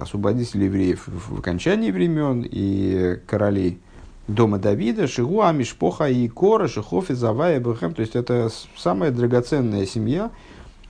освободитель 0.00 0.64
евреев 0.64 1.08
в 1.08 1.40
окончании 1.40 1.90
времен 1.90 2.46
и 2.48 3.18
королей 3.26 3.80
дома 4.28 4.58
Давида, 4.58 5.08
Шигуа, 5.08 5.50
Мишпоха 5.52 6.08
и 6.08 6.28
Кора, 6.28 6.68
Шихофи, 6.68 7.14
Завая, 7.14 7.60
Бахем. 7.60 7.94
То 7.94 8.02
есть 8.02 8.14
это 8.14 8.48
самая 8.76 9.10
драгоценная 9.10 9.84
семья, 9.84 10.30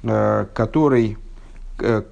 которой, 0.03 1.17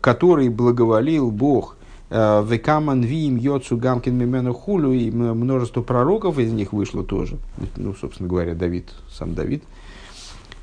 которой 0.00 0.48
благоволил 0.48 1.30
Бог– 1.30 1.76
Векаман 2.12 3.00
вим 3.00 3.36
йоцу 3.36 3.78
гамкин 3.78 4.14
мимену 4.14 4.52
хулю, 4.52 4.92
и 4.92 5.10
множество 5.10 5.80
пророков 5.80 6.38
из 6.38 6.52
них 6.52 6.74
вышло 6.74 7.02
тоже. 7.02 7.38
Ну, 7.76 7.94
собственно 7.94 8.28
говоря, 8.28 8.54
Давид, 8.54 8.90
сам 9.10 9.34
Давид. 9.34 9.62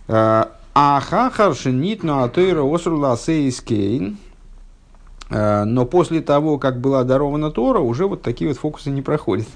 А 0.07 1.01
хахар 1.01 1.55
шинит 1.55 2.03
на 2.03 2.23
атыра 2.23 2.63
осрула 2.63 3.17
сейскейн. 3.17 4.17
Но 5.31 5.85
после 5.85 6.21
того, 6.21 6.59
как 6.59 6.79
была 6.79 7.03
дарована 7.03 7.49
Тора, 7.49 7.79
уже 7.79 8.05
вот 8.05 8.21
такие 8.21 8.49
вот 8.49 8.59
фокусы 8.59 8.91
не 8.91 9.01
проходят. 9.01 9.47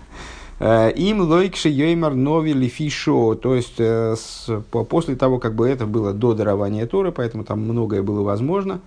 Им 0.60 1.22
лойкши 1.22 1.70
йоймар 1.70 2.16
нови 2.16 2.54
лифишо, 2.54 3.36
то 3.36 3.54
есть 3.54 3.80
э, 3.80 4.16
с, 4.16 4.48
после 4.72 5.16
того, 5.16 5.40
как 5.40 5.56
бы 5.56 5.68
это 5.68 5.86
было 5.86 6.14
до 6.14 6.34
дарования 6.36 6.86
Торы, 6.86 7.12
поэтому 7.12 7.44
там 7.44 7.62
многое 7.62 8.02
было 8.02 8.22
возможно. 8.22 8.80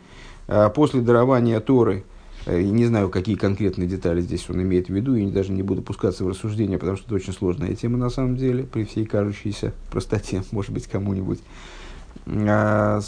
После 0.74 1.00
дарования 1.02 1.60
Торы– 1.60 2.04
Э, 2.15 2.15
не 2.46 2.86
знаю, 2.86 3.08
какие 3.10 3.34
конкретные 3.34 3.88
детали 3.88 4.20
здесь 4.20 4.48
он 4.48 4.62
имеет 4.62 4.86
в 4.86 4.94
виду, 4.94 5.16
и 5.16 5.26
даже 5.26 5.52
не 5.52 5.62
буду 5.62 5.82
пускаться 5.82 6.24
в 6.24 6.28
рассуждения, 6.28 6.78
потому 6.78 6.96
что 6.96 7.06
это 7.06 7.16
очень 7.16 7.32
сложная 7.32 7.74
тема 7.74 7.98
на 7.98 8.08
самом 8.08 8.36
деле, 8.36 8.62
при 8.64 8.84
всей 8.84 9.04
кажущейся 9.04 9.72
простоте, 9.90 10.42
может 10.52 10.72
быть, 10.72 10.86
кому-нибудь. 10.86 11.40
А, 12.26 13.00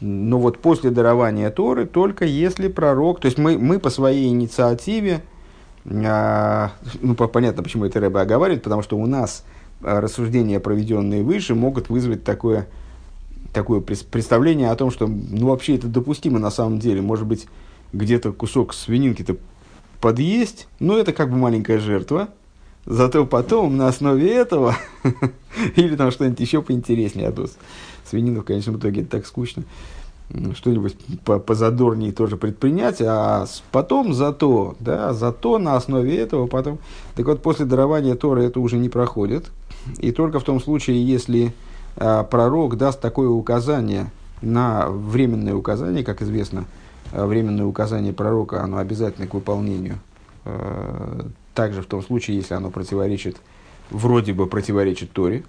но 0.00 0.38
вот 0.38 0.58
после 0.58 0.90
дарования 0.90 1.50
Торы, 1.50 1.86
только 1.86 2.24
если 2.24 2.68
пророк, 2.68 3.20
то 3.20 3.26
есть 3.26 3.38
мы, 3.38 3.58
мы 3.58 3.78
по 3.78 3.90
своей 3.90 4.28
инициативе, 4.28 5.22
а, 5.86 6.72
ну, 7.00 7.14
понятно, 7.14 7.62
почему 7.62 7.86
это 7.86 8.00
Рэбе 8.00 8.20
оговаривает, 8.20 8.62
потому 8.62 8.82
что 8.82 8.98
у 8.98 9.06
нас 9.06 9.44
а, 9.82 10.00
рассуждения, 10.00 10.60
проведенные 10.60 11.22
выше, 11.22 11.54
могут 11.54 11.88
вызвать 11.88 12.24
такое, 12.24 12.66
такое 13.52 13.80
представление 13.80 14.70
о 14.70 14.76
том, 14.76 14.90
что 14.90 15.06
ну, 15.06 15.48
вообще 15.48 15.76
это 15.76 15.86
допустимо 15.86 16.38
на 16.38 16.50
самом 16.50 16.78
деле. 16.78 17.02
Может 17.02 17.26
быть, 17.26 17.46
где-то 17.94 18.32
кусок 18.32 18.74
свининки-то 18.74 19.36
подъесть, 20.00 20.68
ну, 20.80 20.96
это 20.98 21.12
как 21.12 21.30
бы 21.30 21.36
маленькая 21.36 21.78
жертва. 21.78 22.28
Зато 22.86 23.24
потом 23.24 23.78
на 23.78 23.88
основе 23.88 24.30
этого, 24.30 24.76
или 25.76 25.96
там 25.96 26.10
что-нибудь 26.10 26.40
еще 26.40 26.60
поинтереснее, 26.60 27.28
а 27.28 27.32
то 27.32 27.48
свинину 28.04 28.42
в 28.42 28.44
конечном 28.44 28.76
итоге 28.76 29.00
это 29.00 29.12
так 29.12 29.26
скучно, 29.26 29.64
что-нибудь 30.54 30.94
позадорнее 31.46 32.12
тоже 32.12 32.36
предпринять, 32.36 33.00
а 33.00 33.46
потом 33.72 34.12
зато, 34.12 34.76
да, 34.80 35.14
зато 35.14 35.58
на 35.58 35.76
основе 35.76 36.16
этого 36.18 36.46
потом. 36.46 36.78
Так 37.14 37.24
вот, 37.26 37.42
после 37.42 37.64
дарования 37.64 38.14
Тора 38.14 38.40
это 38.40 38.60
уже 38.60 38.76
не 38.76 38.90
проходит. 38.90 39.50
И 39.98 40.12
только 40.12 40.38
в 40.38 40.44
том 40.44 40.60
случае, 40.60 41.06
если 41.06 41.54
а, 41.96 42.24
пророк 42.24 42.76
даст 42.76 43.00
такое 43.00 43.28
указание 43.28 44.10
на 44.42 44.88
временное 44.88 45.54
указание, 45.54 46.04
как 46.04 46.20
известно, 46.20 46.66
временное 47.14 47.64
указание 47.64 48.12
пророка, 48.12 48.62
оно 48.62 48.78
обязательно 48.78 49.26
к 49.26 49.34
выполнению. 49.34 49.98
Э, 50.44 51.22
также 51.54 51.82
в 51.82 51.86
том 51.86 52.02
случае, 52.02 52.36
если 52.36 52.54
оно 52.54 52.70
противоречит, 52.70 53.36
вроде 53.90 54.32
бы 54.32 54.46
противоречит 54.46 55.12
Торе, 55.12 55.44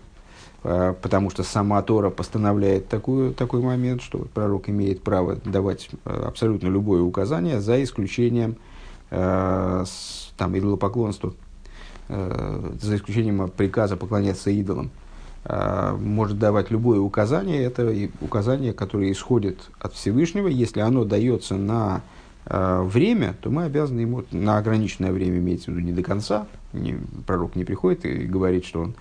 э, 0.63 0.93
потому 1.01 1.31
что 1.31 1.43
сама 1.43 1.81
Тора 1.81 2.11
постановляет 2.11 2.87
такую, 2.87 3.33
такой 3.33 3.61
момент, 3.61 4.01
что 4.01 4.19
пророк 4.33 4.69
имеет 4.69 5.01
право 5.01 5.37
давать 5.43 5.89
абсолютно 6.03 6.67
любое 6.67 7.01
указание, 7.01 7.59
за 7.59 7.83
исключением 7.83 8.57
там, 9.09 10.57
идолопоклонства, 10.57 11.33
за 12.09 12.95
исключением 12.95 13.49
приказа 13.55 13.97
поклоняться 13.97 14.49
идолам. 14.49 14.89
А, 15.47 15.95
может 15.95 16.39
давать 16.39 16.71
любое 16.71 16.99
указание, 16.99 17.63
это 17.63 17.93
указание, 18.19 18.73
которое 18.73 19.11
исходит 19.11 19.69
от 19.79 19.93
Всевышнего. 19.93 20.47
Если 20.47 20.79
оно 20.79 21.05
дается 21.05 21.55
на 21.55 22.01
э, 22.47 22.81
время, 22.81 23.35
то 23.41 23.51
мы 23.51 23.65
обязаны 23.65 23.99
ему 23.99 24.23
на 24.31 24.57
ограниченное 24.57 25.11
время, 25.11 25.37
имеется 25.37 25.69
в 25.69 25.75
виду 25.75 25.85
не 25.85 25.91
до 25.91 26.01
конца, 26.01 26.47
не, 26.73 26.97
пророк 27.27 27.55
не 27.55 27.63
приходит 27.63 28.05
и 28.05 28.25
говорит, 28.25 28.65
что, 28.65 28.81
он, 28.81 28.95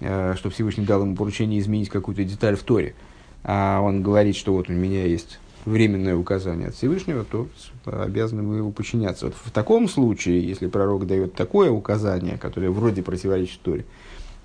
э, 0.00 0.34
что 0.36 0.50
Всевышний 0.50 0.84
дал 0.84 1.00
ему 1.00 1.16
поручение 1.16 1.58
изменить 1.58 1.88
какую-то 1.88 2.22
деталь 2.22 2.56
в 2.56 2.64
Торе, 2.64 2.94
а 3.42 3.80
он 3.80 4.02
говорит, 4.02 4.36
что 4.36 4.52
вот 4.52 4.68
у 4.68 4.74
меня 4.74 5.06
есть 5.06 5.38
временное 5.64 6.16
указание 6.16 6.68
от 6.68 6.74
Всевышнего, 6.74 7.24
то 7.24 7.48
обязаны 7.86 8.42
мы 8.42 8.56
его 8.56 8.72
подчиняться. 8.72 9.26
Вот 9.26 9.36
в 9.42 9.50
таком 9.52 9.88
случае, 9.88 10.46
если 10.46 10.66
пророк 10.66 11.06
дает 11.06 11.32
такое 11.34 11.70
указание, 11.70 12.36
которое 12.36 12.68
вроде 12.70 13.02
противоречит 13.02 13.60
Торе, 13.62 13.86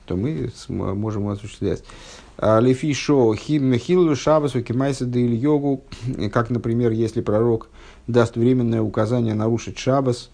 то 0.05 0.15
мы 0.15 0.51
можем 0.69 1.27
осуществлять. 1.27 1.83
А, 2.37 2.59
Лефи 2.59 2.93
шо 2.93 3.35
хилу 3.35 4.15
шабасу 4.15 4.61
кимайса 4.61 5.05
да 5.05 5.19
йогу, 5.19 5.83
как, 6.31 6.49
например, 6.49 6.91
если 6.91 7.21
пророк 7.21 7.69
даст 8.07 8.35
временное 8.35 8.81
указание 8.81 9.33
нарушить 9.33 9.77
шабас, 9.77 10.29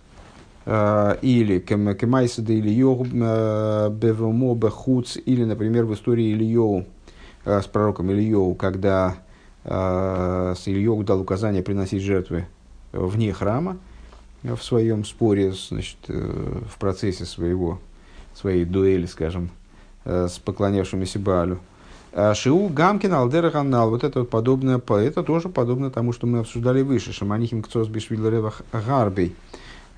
а, 0.65 1.17
или 1.21 1.59
кемайса 1.59 2.41
да 2.41 2.53
йогу 2.53 3.07
а, 3.13 3.89
бевомо 3.89 4.55
бехуц, 4.55 5.17
или, 5.25 5.43
например, 5.43 5.85
в 5.85 5.93
истории 5.93 6.31
Ильеву 6.33 6.85
с 7.45 7.65
пророком 7.65 8.11
Ильеву, 8.11 8.53
когда 8.53 9.17
с 9.63 10.61
Ильеву 10.65 11.03
дал 11.03 11.21
указание 11.21 11.63
приносить 11.63 12.01
жертвы 12.01 12.47
вне 12.91 13.33
храма, 13.33 13.77
в 14.43 14.59
своем 14.59 15.05
споре, 15.05 15.51
значит, 15.51 15.97
э, 16.07 16.61
в 16.69 16.77
процессе 16.77 17.25
своего, 17.25 17.79
своей 18.33 18.65
дуэли, 18.65 19.05
скажем, 19.05 19.49
с 20.05 20.39
поклонявшимися 20.39 21.19
Баалю. 21.19 21.59
А 22.11 22.33
Шиу 22.33 22.69
Гамкин 22.69 23.13
Алдера 23.13 23.51
Ганал, 23.51 23.91
вот 23.91 24.03
это 24.03 24.19
вот 24.19 24.29
подобное, 24.31 24.79
это 24.79 25.23
тоже 25.23 25.47
подобно 25.49 25.91
тому, 25.91 26.11
что 26.11 26.25
мы 26.25 26.39
обсуждали 26.39 26.81
выше, 26.81 27.13
Шаманихим 27.13 27.61
Кцос 27.61 27.87
Бишвиларевах 27.87 28.63
Гарбей, 28.73 29.35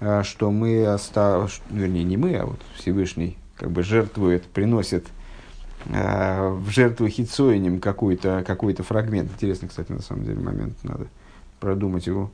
э, 0.01 0.24
что 0.24 0.51
мы 0.51 0.86
остав... 0.86 1.62
вернее, 1.70 2.03
не 2.03 2.17
мы, 2.17 2.36
а 2.36 2.46
вот 2.46 2.60
Всевышний 2.75 3.38
как 3.55 3.72
бы 3.72 3.84
жертвует, 3.84 4.43
приносит 4.43 5.08
э, 5.86 6.50
в 6.50 6.70
жертву 6.70 7.08
хитсоинем 7.08 7.79
какой-то 7.79 8.43
какой 8.46 8.74
фрагмент. 8.74 9.31
Интересный, 9.31 9.70
кстати, 9.70 9.93
на 9.93 10.01
самом 10.01 10.25
деле 10.25 10.41
момент, 10.41 10.74
надо 10.84 11.08
продумать 11.62 12.08
его. 12.08 12.29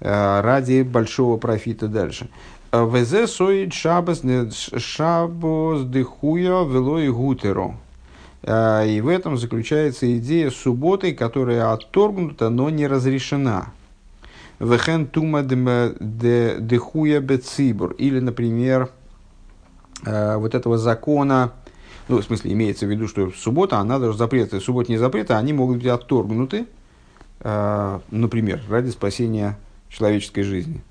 Ради 0.00 0.82
большого 0.82 1.36
профита 1.36 1.86
дальше. 1.86 2.28
Везе 2.72 3.26
соид 3.26 3.74
шабас 3.74 4.22
шабос 4.78 5.82
дыхуя 5.82 6.64
велой 6.64 7.10
гутеро. 7.10 7.76
А, 8.44 8.82
и 8.86 9.02
в 9.02 9.08
этом 9.08 9.36
заключается 9.36 10.16
идея 10.16 10.48
субботы, 10.48 11.12
которая 11.12 11.70
отторгнута, 11.70 12.48
но 12.48 12.70
не 12.70 12.86
разрешена. 12.86 13.74
Вехен 14.58 15.06
тума 15.06 15.42
дыхуя 15.42 17.20
бецибур. 17.20 17.92
Или, 17.92 18.20
например, 18.20 18.88
а, 20.06 20.38
вот 20.38 20.54
этого 20.54 20.78
закона, 20.78 21.52
ну, 22.08 22.20
в 22.20 22.24
смысле, 22.24 22.54
имеется 22.54 22.86
в 22.86 22.90
виду, 22.90 23.06
что 23.06 23.30
суббота, 23.32 23.80
она 23.80 23.98
даже 23.98 24.16
запреты, 24.16 24.60
субботние 24.60 24.98
запреты, 24.98 25.34
они 25.34 25.52
могут 25.52 25.76
быть 25.76 25.86
отторгнуты, 25.88 26.64
э, 27.40 28.00
например, 28.10 28.62
ради 28.70 28.90
спасения 28.90 29.58
человеческой 29.90 30.42
жизни. 30.42 30.82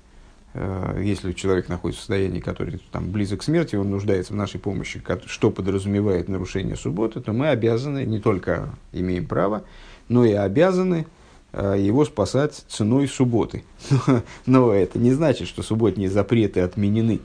Э, 0.54 1.00
если 1.02 1.32
человек 1.32 1.68
находится 1.68 2.00
в 2.00 2.02
состоянии, 2.02 2.40
который 2.40 2.80
там, 2.90 3.10
близок 3.10 3.40
к 3.40 3.42
смерти, 3.42 3.76
он 3.76 3.90
нуждается 3.90 4.32
в 4.32 4.36
нашей 4.36 4.60
помощи, 4.60 5.02
что 5.26 5.50
подразумевает 5.50 6.28
нарушение 6.28 6.76
субботы, 6.76 7.20
то 7.20 7.32
мы 7.32 7.48
обязаны, 7.48 8.04
не 8.04 8.20
только 8.20 8.70
имеем 8.92 9.26
право, 9.26 9.64
но 10.08 10.24
и 10.24 10.32
обязаны 10.32 11.06
э, 11.52 11.76
его 11.78 12.04
спасать 12.04 12.64
ценой 12.68 13.08
субботы. 13.08 13.64
Но 14.46 14.72
это 14.72 14.98
не 14.98 15.12
значит, 15.12 15.48
что 15.48 15.62
субботние 15.62 16.10
запреты 16.10 16.60
отменены. 16.60 17.20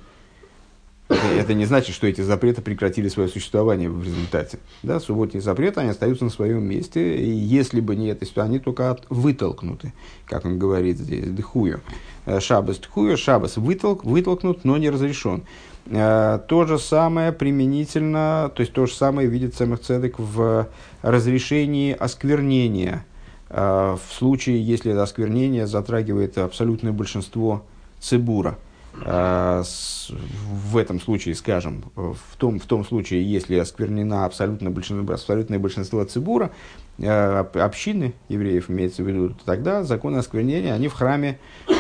Это 1.09 1.53
не 1.53 1.65
значит, 1.65 1.95
что 1.95 2.07
эти 2.07 2.21
запреты 2.21 2.61
прекратили 2.61 3.07
свое 3.07 3.29
существование 3.29 3.89
в 3.89 4.03
результате. 4.03 4.59
Да, 4.83 4.99
субботние 4.99 5.41
запреты, 5.41 5.79
они 5.79 5.91
остаются 5.91 6.25
на 6.25 6.29
своем 6.29 6.63
месте, 6.63 7.17
и 7.17 7.29
если 7.29 7.79
бы 7.79 7.95
не 7.95 8.09
это, 8.09 8.25
они 8.41 8.59
только 8.59 8.91
от, 8.91 9.05
вытолкнуты, 9.09 9.93
как 10.25 10.45
он 10.45 10.59
говорит 10.59 10.97
здесь, 10.97 11.25
дыхую. 11.29 11.81
Э, 12.25 12.41
шабас 12.41 12.77
дыхую, 12.77 13.17
шабас 13.17 13.55
вытолк, 13.57 14.03
вытолкнут, 14.03 14.65
но 14.65 14.77
не 14.77 14.89
разрешен. 14.89 15.43
Э, 15.85 16.39
то 16.45 16.65
же 16.65 16.77
самое 16.77 17.31
применительно, 17.31 18.51
то 18.53 18.61
есть 18.61 18.73
то 18.73 18.85
же 18.85 18.93
самое 18.93 19.29
видит 19.29 19.55
Самых 19.55 19.79
Цедек 19.79 20.15
в 20.19 20.67
разрешении 21.01 21.93
осквернения, 21.93 23.05
э, 23.49 23.95
в 23.95 24.13
случае, 24.13 24.61
если 24.61 24.91
это 24.91 25.03
осквернение 25.03 25.67
затрагивает 25.67 26.37
абсолютное 26.37 26.91
большинство 26.91 27.63
цибура– 28.01 28.57
в 29.05 30.77
этом 30.77 30.99
случае, 30.99 31.35
скажем, 31.35 31.83
в 31.95 32.35
том, 32.37 32.59
в 32.59 32.65
том 32.65 32.83
случае, 32.83 33.29
если 33.29 33.55
осквернена 33.55 34.25
абсолютно 34.25 34.71
большинство, 34.71 35.13
абсолютное 35.13 35.59
большинство 35.59 36.03
цибура, 36.03 36.51
а, 36.99 37.47
общины 37.53 38.13
евреев 38.27 38.69
имеется 38.69 39.03
в 39.03 39.07
виду, 39.07 39.35
тогда 39.45 39.83
законы 39.83 40.17
осквернения, 40.17 40.73
они 40.73 40.87
в 40.87 40.93
храме 40.93 41.39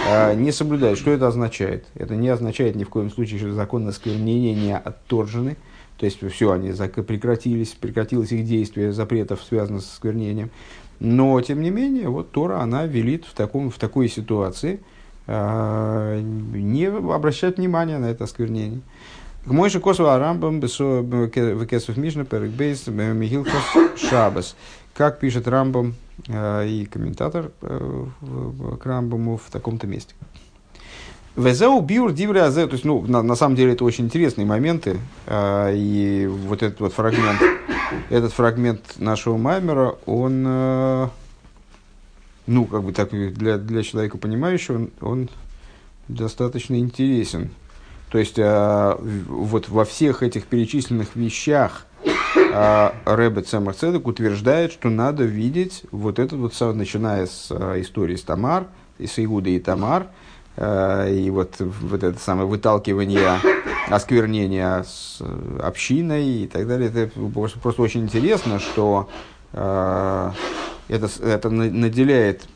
а, 0.09 0.35
не 0.35 0.51
соблюдают. 0.51 0.99
Что 0.99 1.11
это 1.11 1.27
означает? 1.27 1.85
Это 1.95 2.15
не 2.15 2.29
означает 2.29 2.75
ни 2.75 2.83
в 2.83 2.89
коем 2.89 3.09
случае, 3.09 3.39
что 3.39 3.51
законы 3.51 3.89
осквернения 3.89 4.53
не 4.53 4.77
отторжены, 4.77 5.57
то 5.97 6.05
есть 6.05 6.19
все, 6.31 6.51
они 6.51 6.71
прекратились, 6.71 7.69
прекратилось 7.69 8.31
их 8.31 8.45
действие 8.45 8.91
запретов, 8.91 9.41
связанных 9.43 9.81
с 9.81 9.91
осквернением. 9.93 10.51
Но, 10.99 11.39
тем 11.41 11.61
не 11.61 11.71
менее, 11.71 12.09
вот 12.09 12.31
Тора, 12.31 12.59
она 12.59 12.85
велит 12.85 13.25
в, 13.25 13.33
таком, 13.33 13.71
в 13.71 13.77
такой 13.77 14.07
ситуации– 14.07 14.79
а, 14.89 14.95
не 15.27 16.85
обращать 16.85 17.57
внимания 17.57 17.97
на 17.97 18.05
это 18.05 18.23
осквернение. 18.23 18.81
К 19.45 19.51
мой 19.51 19.69
же 19.69 19.79
косу 19.79 20.07
арамбам 20.07 20.59
векесов 20.59 21.97
мишна 21.97 22.25
перекбейс 22.25 22.87
михилхас 22.87 23.63
шабас. 23.97 24.55
Как 24.93 25.19
пишет 25.19 25.47
Рамбам 25.47 25.95
а, 26.27 26.65
и 26.65 26.85
комментатор 26.85 27.51
э, 27.61 28.05
к 28.81 28.85
Рамбаму 28.85 29.37
в 29.37 29.51
таком-то 29.51 29.85
месте. 29.85 30.15
Везеу 31.35 31.79
биур 31.81 32.11
дивре 32.13 32.41
азе, 32.41 32.65
то 32.65 32.73
есть, 32.73 32.83
ну, 32.83 33.01
на, 33.01 33.21
на 33.21 33.35
самом 33.35 33.55
деле 33.55 33.73
это 33.73 33.85
очень 33.85 34.05
интересные 34.05 34.47
моменты, 34.47 34.97
э, 35.27 35.73
и 35.75 36.25
вот 36.25 36.63
этот 36.63 36.79
вот 36.79 36.93
фрагмент, 36.93 37.39
этот 38.09 38.33
фрагмент 38.33 38.81
нашего 38.97 39.37
Маймера, 39.37 39.95
он 40.07 40.43
э, 40.47 41.07
ну, 42.47 42.65
как 42.65 42.83
бы 42.83 42.93
так, 42.93 43.11
для, 43.11 43.57
для 43.57 43.83
человека 43.83 44.17
понимающего, 44.17 44.75
он, 44.75 44.89
он 45.01 45.29
достаточно 46.07 46.79
интересен. 46.79 47.51
То 48.09 48.17
есть, 48.17 48.39
а, 48.39 48.97
вот 49.01 49.67
во 49.67 49.83
всех 49.83 50.23
этих 50.23 50.45
перечисленных 50.45 51.15
вещах 51.15 51.85
а, 52.53 52.95
Рэбе 53.05 53.41
Цемах 53.41 53.75
Цедек 53.75 54.07
утверждает, 54.07 54.71
что 54.71 54.89
надо 54.89 55.23
видеть 55.25 55.83
вот 55.91 56.19
это 56.19 56.37
вот, 56.37 56.53
начиная 56.73 57.25
с 57.25 57.49
а, 57.51 57.79
истории 57.79 58.15
с 58.15 58.23
Тамар, 58.23 58.67
с 58.97 59.23
Иуда 59.23 59.49
и 59.49 59.59
Тамар, 59.59 60.07
а, 60.55 61.07
и 61.07 61.29
вот, 61.29 61.55
вот 61.59 62.03
это 62.03 62.17
самое 62.17 62.47
выталкивание, 62.47 63.39
осквернение 63.89 64.85
с 64.85 65.21
общиной 65.61 66.43
и 66.43 66.47
так 66.47 66.65
далее. 66.65 66.89
Это 66.89 67.11
просто, 67.29 67.59
просто 67.59 67.81
очень 67.81 68.03
интересно, 68.03 68.59
что 68.59 69.09
а, 69.51 70.33
это, 70.87 71.09
это 71.21 71.49
наделяет 71.49 72.47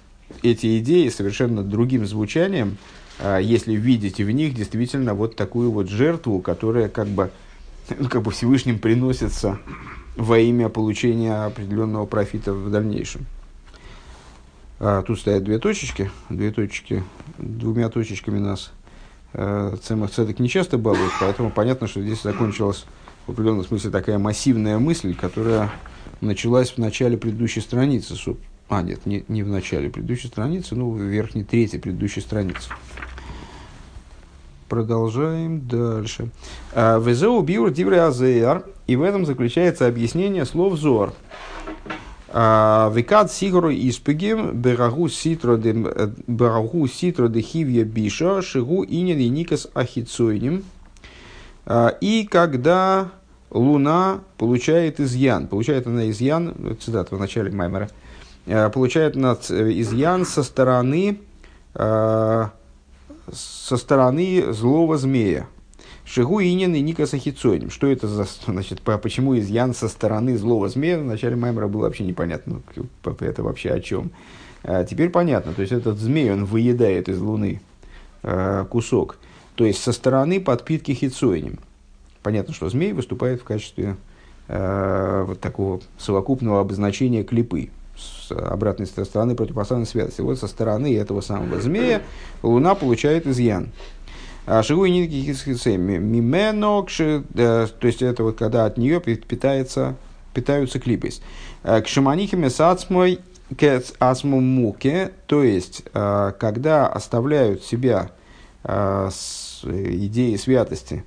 эти 0.43 0.79
идеи 0.79 1.09
совершенно 1.09 1.63
другим 1.63 2.05
звучанием, 2.05 2.77
а, 3.19 3.37
если 3.37 3.73
видите 3.73 4.23
в 4.23 4.31
них 4.31 4.53
действительно 4.53 5.13
вот 5.13 5.35
такую 5.35 5.71
вот 5.71 5.89
жертву, 5.89 6.39
которая 6.39 6.89
как 6.89 7.07
бы, 7.07 7.31
ну, 7.97 8.07
как 8.07 8.23
бы 8.23 8.31
Всевышним 8.31 8.79
приносится 8.79 9.59
во 10.15 10.39
имя 10.39 10.69
получения 10.69 11.45
определенного 11.45 12.05
профита 12.05 12.53
в 12.53 12.69
дальнейшем. 12.69 13.25
А, 14.79 15.03
тут 15.03 15.19
стоят 15.19 15.43
две 15.43 15.59
точечки, 15.59 16.09
две 16.29 16.51
точечки, 16.51 17.03
двумя 17.37 17.89
точечками 17.89 18.39
нас 18.39 18.71
э, 19.33 19.75
Цемах 19.83 20.11
Цедек 20.11 20.39
не 20.39 20.49
часто 20.49 20.77
балует, 20.77 21.11
поэтому 21.19 21.51
понятно, 21.51 21.87
что 21.87 22.01
здесь 22.01 22.21
закончилась 22.23 22.85
в 23.27 23.31
определенном 23.31 23.63
смысле 23.63 23.91
такая 23.91 24.17
массивная 24.17 24.79
мысль, 24.79 25.15
которая 25.15 25.71
началась 26.21 26.71
в 26.71 26.77
начале 26.77 27.17
предыдущей 27.17 27.61
страницы. 27.61 28.15
А, 28.69 28.81
нет, 28.81 29.05
не, 29.05 29.25
не 29.27 29.43
в 29.43 29.49
начале 29.49 29.89
предыдущей 29.89 30.27
страницы, 30.27 30.75
но 30.75 30.89
в 30.89 30.99
верхней 30.99 31.43
трети 31.43 31.77
предыдущей 31.77 32.21
страницы. 32.21 32.69
Продолжаем 34.69 35.67
дальше. 35.67 36.29
А, 36.73 36.97
Везеу 36.97 37.41
биур 37.41 37.71
дивре. 37.71 38.63
И 38.87 38.95
в 38.95 39.01
этом 39.03 39.25
заключается 39.25 39.87
объяснение 39.87 40.45
слов 40.45 40.77
зор. 40.77 41.13
А, 42.29 42.89
Викад 42.95 43.29
сигуру 43.29 43.73
испегим 43.73 44.53
берагу 44.53 45.09
ситро 45.09 45.57
де 45.57 45.73
де 45.73 47.41
хивья 47.41 47.83
биша 47.83 48.41
шигу 48.41 48.85
инин 48.85 49.19
и 49.19 49.27
никас 49.27 49.67
ахицойним. 49.73 50.63
А, 51.65 51.89
и 52.01 52.25
когда 52.25 53.11
Луна 53.51 54.21
получает 54.37 54.99
изъян. 54.99 55.47
Получает 55.47 55.85
она 55.85 56.09
изъян, 56.09 56.77
цитата 56.79 57.15
в 57.15 57.19
начале 57.19 57.51
Маймера, 57.51 57.89
э, 58.45 58.69
получает 58.69 59.15
она 59.17 59.33
изъян 59.33 60.25
со 60.25 60.43
стороны, 60.43 61.19
э, 61.75 62.45
со 63.31 63.77
стороны 63.77 64.53
злого 64.53 64.97
змея. 64.97 65.47
Шигу 66.05 66.41
инин 66.41 66.75
и 66.75 66.81
Ника 66.81 67.05
Сахицоним. 67.05 67.69
Что 67.69 67.87
это 67.87 68.07
за, 68.07 68.25
значит, 68.47 68.81
почему 68.81 69.37
изъян 69.37 69.73
со 69.73 69.89
стороны 69.89 70.37
злого 70.37 70.69
змея? 70.69 70.99
В 70.99 71.03
начале 71.03 71.35
Маймера 71.35 71.67
было 71.67 71.81
вообще 71.81 72.05
непонятно, 72.05 72.61
это 73.19 73.43
вообще 73.43 73.71
о 73.71 73.81
чем. 73.81 74.11
А 74.63 74.85
теперь 74.85 75.09
понятно, 75.09 75.53
то 75.53 75.61
есть 75.61 75.73
этот 75.73 75.97
змей, 75.97 76.31
он 76.31 76.45
выедает 76.45 77.09
из 77.09 77.19
Луны 77.19 77.61
кусок. 78.69 79.17
То 79.61 79.65
есть 79.67 79.83
со 79.83 79.91
стороны 79.91 80.41
подпитки 80.41 80.91
хицоинем. 80.91 81.59
Понятно, 82.23 82.51
что 82.51 82.67
змей 82.67 82.93
выступает 82.93 83.41
в 83.41 83.43
качестве 83.43 83.95
э, 84.47 85.23
вот 85.27 85.39
такого 85.39 85.81
совокупного 85.99 86.61
обозначения 86.61 87.23
клипы 87.23 87.69
с 87.95 88.31
обратной 88.31 88.87
стороны 88.87 89.35
противопоставленной 89.35 89.85
святости. 89.85 90.21
Вот 90.21 90.39
со 90.39 90.47
стороны 90.47 90.97
этого 90.97 91.21
самого 91.21 91.61
змея 91.61 92.01
Луна 92.41 92.73
получает 92.73 93.27
изъян. 93.27 93.69
Шигу 94.63 94.85
и 94.85 94.89
мимено, 95.99 96.83
то 96.83 97.87
есть 97.87 98.01
это 98.01 98.23
вот 98.23 98.39
когда 98.39 98.65
от 98.65 98.79
нее 98.79 98.99
питается, 98.99 99.95
питаются 100.33 100.79
клипы. 100.79 101.11
К 101.61 101.85
шаманихиме 101.85 102.49
сацмой 102.49 103.19
кец 103.55 103.93
муке, 104.23 105.11
то 105.27 105.43
есть 105.43 105.83
э, 105.93 106.33
когда 106.39 106.87
оставляют 106.87 107.63
себя 107.63 108.09
э, 108.63 109.09
идеи 109.63 110.35
святости 110.35 111.03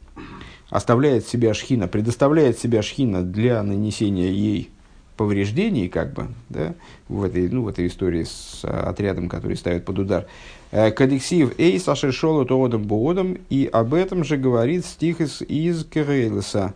оставляет 0.71 1.27
себя 1.27 1.55
шхина, 1.55 1.89
предоставляет 1.89 2.59
себя 2.59 2.83
шхина 2.83 3.23
для 3.23 3.63
нанесения 3.63 4.31
ей 4.31 4.71
повреждений, 5.17 5.89
как 5.89 6.13
бы, 6.13 6.29
да, 6.49 6.75
в 7.09 7.23
этой, 7.23 7.49
ну, 7.49 7.63
в 7.63 7.69
этой 7.69 7.87
истории 7.87 8.25
с 8.25 8.65
отрядом, 8.65 9.29
который 9.29 9.57
ставит 9.57 9.85
под 9.85 10.01
удар. 10.01 10.27
Э, 10.73 10.91
Кадексив 10.91 11.55
эй 11.59 11.79
сашер 11.79 12.13
шолу 12.13 12.45
тоодом 12.45 12.83
боодом, 12.83 13.39
и 13.49 13.69
об 13.73 13.95
этом 13.95 14.25
же 14.25 14.37
говорит 14.37 14.85
стих 14.85 15.21
из, 15.21 15.41
из 15.43 15.85
Керейлеса. 15.85 16.75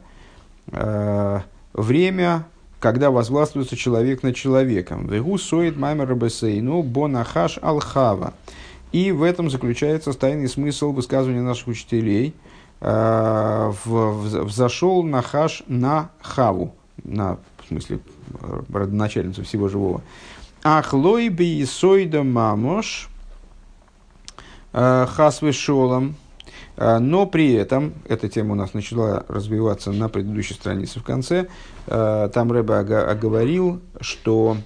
Э, 0.68 1.40
время, 1.72 2.46
когда 2.78 3.10
возвластвуется 3.10 3.76
человек 3.76 4.22
над 4.22 4.36
человеком. 4.36 5.08
Вегу 5.08 5.38
соит 5.38 5.76
маймер 5.76 6.14
бесейну 6.14 6.82
бонахаш 6.82 7.58
алхава. 7.60 8.34
И 8.92 9.12
в 9.12 9.22
этом 9.22 9.50
заключается 9.50 10.12
тайный 10.12 10.48
смысл 10.48 10.92
высказывания 10.92 11.42
наших 11.42 11.68
учителей– 11.68 12.34
э, 12.80 13.72
взошел 13.84 15.02
Нахаш 15.02 15.62
на 15.66 16.10
Хаву, 16.20 16.74
на, 17.04 17.38
в 17.62 17.68
смысле, 17.68 18.00
родоначальницу 18.72 19.44
всего 19.44 19.68
живого. 19.68 20.02
Ахлой 20.62 21.28
би 21.28 21.64
сойда 21.64 22.22
мамош 22.22 23.08
э, 24.72 25.06
хасвы 25.08 25.52
шолом. 25.52 26.16
А, 26.80 27.00
но 27.00 27.26
при 27.26 27.54
этом, 27.54 27.92
эта 28.08 28.28
тема 28.28 28.52
у 28.52 28.54
нас 28.54 28.72
начала 28.72 29.24
развиваться 29.26 29.90
на 29.90 30.08
предыдущей 30.08 30.54
странице 30.54 31.00
в 31.00 31.02
конце, 31.02 31.48
а, 31.88 32.28
там 32.28 32.52
Рэбе 32.52 32.74
оговорил, 32.74 33.80
что 34.00 34.58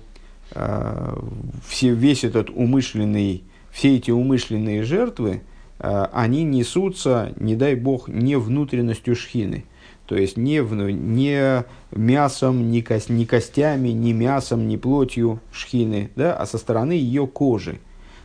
а, 0.54 1.18
все, 1.66 1.94
весь 1.94 2.24
этот 2.24 2.50
умышленный, 2.50 3.44
все 3.72 3.96
эти 3.96 4.10
умышленные 4.10 4.82
жертвы, 4.82 5.42
они 5.78 6.44
несутся, 6.44 7.32
не 7.36 7.56
дай 7.56 7.74
бог, 7.74 8.06
не 8.06 8.36
внутренностью 8.36 9.16
шхины. 9.16 9.64
То 10.06 10.14
есть 10.16 10.36
не, 10.36 10.58
не 10.60 11.64
мясом, 11.90 12.70
не, 12.70 12.82
кость, 12.82 13.08
не 13.08 13.26
костями, 13.26 13.88
не 13.88 14.12
мясом, 14.12 14.68
не 14.68 14.76
плотью 14.76 15.40
шхины, 15.50 16.10
да, 16.14 16.34
а 16.36 16.46
со 16.46 16.58
стороны 16.58 16.92
ее 16.92 17.26
кожи 17.26 17.80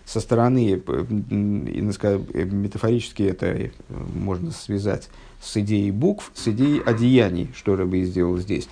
со 0.08 0.22
стороны, 0.22 0.82
метафорически 1.30 3.24
это 3.24 3.48
э, 3.48 3.72
можно 3.90 4.52
связать 4.52 5.10
с 5.42 5.58
идеей 5.58 5.92
букв, 5.92 6.32
с 6.34 6.48
идеей 6.48 6.82
одеяний, 6.82 7.50
что 7.54 7.76
Рыба 7.76 7.98
и 7.98 8.06
сделал 8.06 8.38
здесь. 8.38 8.70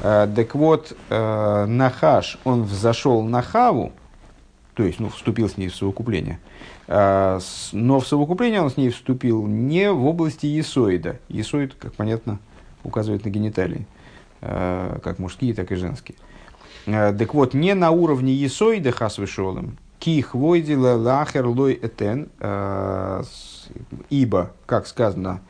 Так 0.00 0.54
вот, 0.54 0.96
э, 1.10 1.66
Нахаш, 1.66 2.38
он 2.44 2.62
взошел 2.62 3.22
на 3.22 3.42
Хаву, 3.42 3.92
то 4.78 4.84
есть, 4.84 5.00
ну, 5.00 5.08
вступил 5.08 5.48
с 5.48 5.56
ней 5.56 5.66
в 5.70 5.74
совокупление, 5.74 6.38
а, 6.86 7.40
но 7.72 7.98
в 7.98 8.06
совокупление 8.06 8.62
он 8.62 8.70
с 8.70 8.76
ней 8.76 8.90
вступил 8.90 9.44
не 9.44 9.90
в 9.90 10.06
области 10.06 10.46
Есоида. 10.46 11.18
Есоид, 11.28 11.74
как 11.74 11.94
понятно, 11.94 12.38
указывает 12.84 13.24
на 13.24 13.30
гениталии, 13.30 13.88
а, 14.40 15.00
как 15.00 15.18
мужские, 15.18 15.52
так 15.52 15.72
и 15.72 15.74
женские. 15.74 16.16
Так 16.86 17.34
вот, 17.34 17.54
не 17.54 17.74
на 17.74 17.90
уровне 17.90 18.32
Есоида 18.32 18.92
хасвышолом, 18.92 19.78
Ких 19.98 20.36
войдила 20.36 20.94
лахер 20.94 21.48
лой 21.48 21.74
этен, 21.74 22.28
ибо, 24.10 24.52
как 24.64 24.86
сказано 24.86 25.40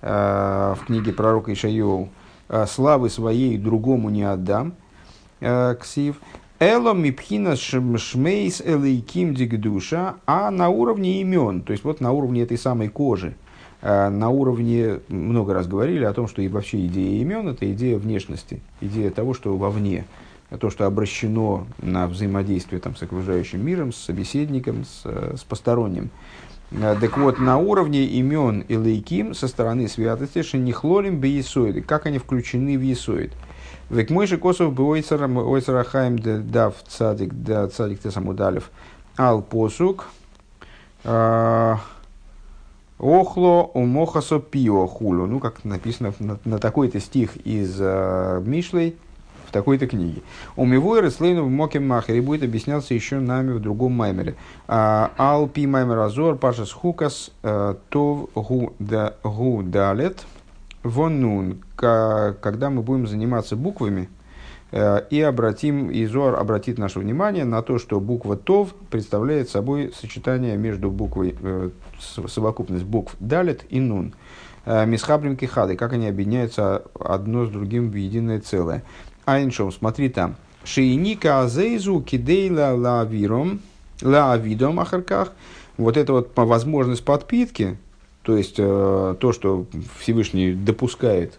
в 0.00 0.78
книге 0.86 1.12
пророка 1.12 1.52
Ишайоу, 1.52 2.08
«Э, 2.48 2.66
славы 2.68 3.10
своей 3.10 3.58
другому 3.58 4.10
не 4.10 4.22
отдам, 4.22 4.74
ксив, 5.40 6.20
Эло 6.58 6.94
мипхина 6.94 7.56
шмейс 7.56 8.62
элейким 8.62 9.34
дигдуша, 9.34 10.16
а 10.26 10.50
на 10.50 10.68
уровне 10.68 11.20
имен, 11.20 11.60
то 11.62 11.72
есть 11.72 11.84
вот 11.84 12.00
на 12.00 12.12
уровне 12.12 12.42
этой 12.42 12.56
самой 12.56 12.88
кожи, 12.88 13.34
на 13.82 14.30
уровне, 14.30 15.00
много 15.08 15.52
раз 15.52 15.66
говорили 15.66 16.04
о 16.04 16.14
том, 16.14 16.26
что 16.26 16.40
и 16.40 16.48
вообще 16.48 16.86
идея 16.86 17.20
имен– 17.20 17.48
это 17.50 17.70
идея 17.72 17.98
внешности, 17.98 18.62
идея 18.80 19.10
того, 19.10 19.34
что 19.34 19.56
вовне– 19.56 20.06
то, 20.60 20.70
что 20.70 20.86
обращено 20.86 21.66
на 21.82 22.06
взаимодействие 22.06 22.80
там, 22.80 22.94
с 22.94 23.02
окружающим 23.02 23.64
миром, 23.64 23.92
с 23.92 23.96
собеседником, 23.96 24.84
с, 24.84 25.04
с 25.38 25.44
посторонним. 25.44 26.10
Э, 26.70 26.96
так 27.00 27.18
вот, 27.18 27.38
на 27.38 27.58
уровне 27.58 28.04
имен 28.04 28.60
и 28.60 28.76
лейким 28.76 29.34
со 29.34 29.48
стороны 29.48 29.88
святости 29.88 30.42
шенихлолим 30.42 31.18
бейсоиды, 31.18 31.82
как 31.82 32.06
они 32.06 32.18
включены 32.18 32.78
в 32.78 32.82
есоид. 32.82 33.32
Век 33.90 34.10
мой 34.10 34.26
же 34.26 34.36
косов 34.38 34.72
бы 34.72 34.84
ойцарахаем 34.84 36.18
дав 36.18 36.74
цадик 36.88 37.32
да 37.34 37.68
цадик 37.68 38.00
те 38.00 38.10
самудалев 38.10 38.70
ал 39.16 39.42
посук 39.42 40.06
э, 41.04 41.76
охло 42.98 43.70
умохасо 43.74 44.40
пио 44.40 44.86
хулу. 44.86 45.26
Ну, 45.26 45.40
как 45.40 45.64
написано 45.64 46.12
на, 46.18 46.38
на 46.44 46.58
такой-то 46.58 47.00
стих 47.00 47.36
из 47.44 47.80
uh, 47.80 48.42
Мишлей, 48.42 48.96
в 49.46 49.52
такой-то 49.52 49.86
книге. 49.86 50.22
У 50.56 50.64
Мивой 50.64 51.02
Реслейну 51.02 51.44
в 51.44 51.50
Моке 51.50 51.78
Махере 51.78 52.20
будет 52.20 52.42
объясняться 52.42 52.94
еще 52.94 53.18
нами 53.18 53.52
в 53.52 53.60
другом 53.60 53.92
маймере. 53.92 54.34
А, 54.66 55.12
Ал 55.18 55.46
пи 55.46 55.66
маймер 55.66 55.98
азор 55.98 56.36
пашас 56.36 56.72
хукас 56.72 57.30
э, 57.42 57.74
тов 57.88 58.28
гу 58.34 59.62
далет 59.62 60.26
вонун. 60.86 61.62
Когда 61.76 62.70
мы 62.70 62.82
будем 62.82 63.06
заниматься 63.06 63.56
буквами, 63.56 64.08
э, 64.72 65.02
и 65.10 65.20
обратим, 65.20 65.90
и 65.90 66.06
Зор 66.06 66.36
обратит 66.36 66.78
наше 66.78 67.00
внимание 67.00 67.44
на 67.44 67.62
то, 67.62 67.78
что 67.78 68.00
буква 68.00 68.36
ТОВ 68.36 68.74
представляет 68.90 69.50
собой 69.50 69.92
сочетание 69.94 70.56
между 70.56 70.90
буквой, 70.90 71.36
э, 71.40 71.70
совокупность 72.28 72.84
букв 72.84 73.14
Далет 73.20 73.64
и 73.68 73.80
Нун. 73.80 74.14
Мисхабрим 74.66 75.36
кихады, 75.36 75.76
как 75.76 75.92
они 75.92 76.08
объединяются 76.08 76.82
одно 76.98 77.46
с 77.46 77.50
другим 77.50 77.92
в 77.92 77.94
единое 77.94 78.40
целое. 78.40 78.82
Айншом, 79.24 79.70
смотри 79.70 80.08
там. 80.08 80.34
Шейника 80.64 81.42
азейзу 81.42 82.00
кидейла 82.00 82.74
лавиром, 82.76 83.60
лавидом 84.02 84.80
ахарках. 84.80 85.32
Вот 85.76 85.96
это 85.96 86.12
вот 86.12 86.32
возможность 86.34 87.04
подпитки, 87.04 87.78
то 88.26 88.36
есть 88.36 88.56
э, 88.58 89.14
то, 89.20 89.32
что 89.32 89.66
Всевышний 90.00 90.52
допускает 90.52 91.38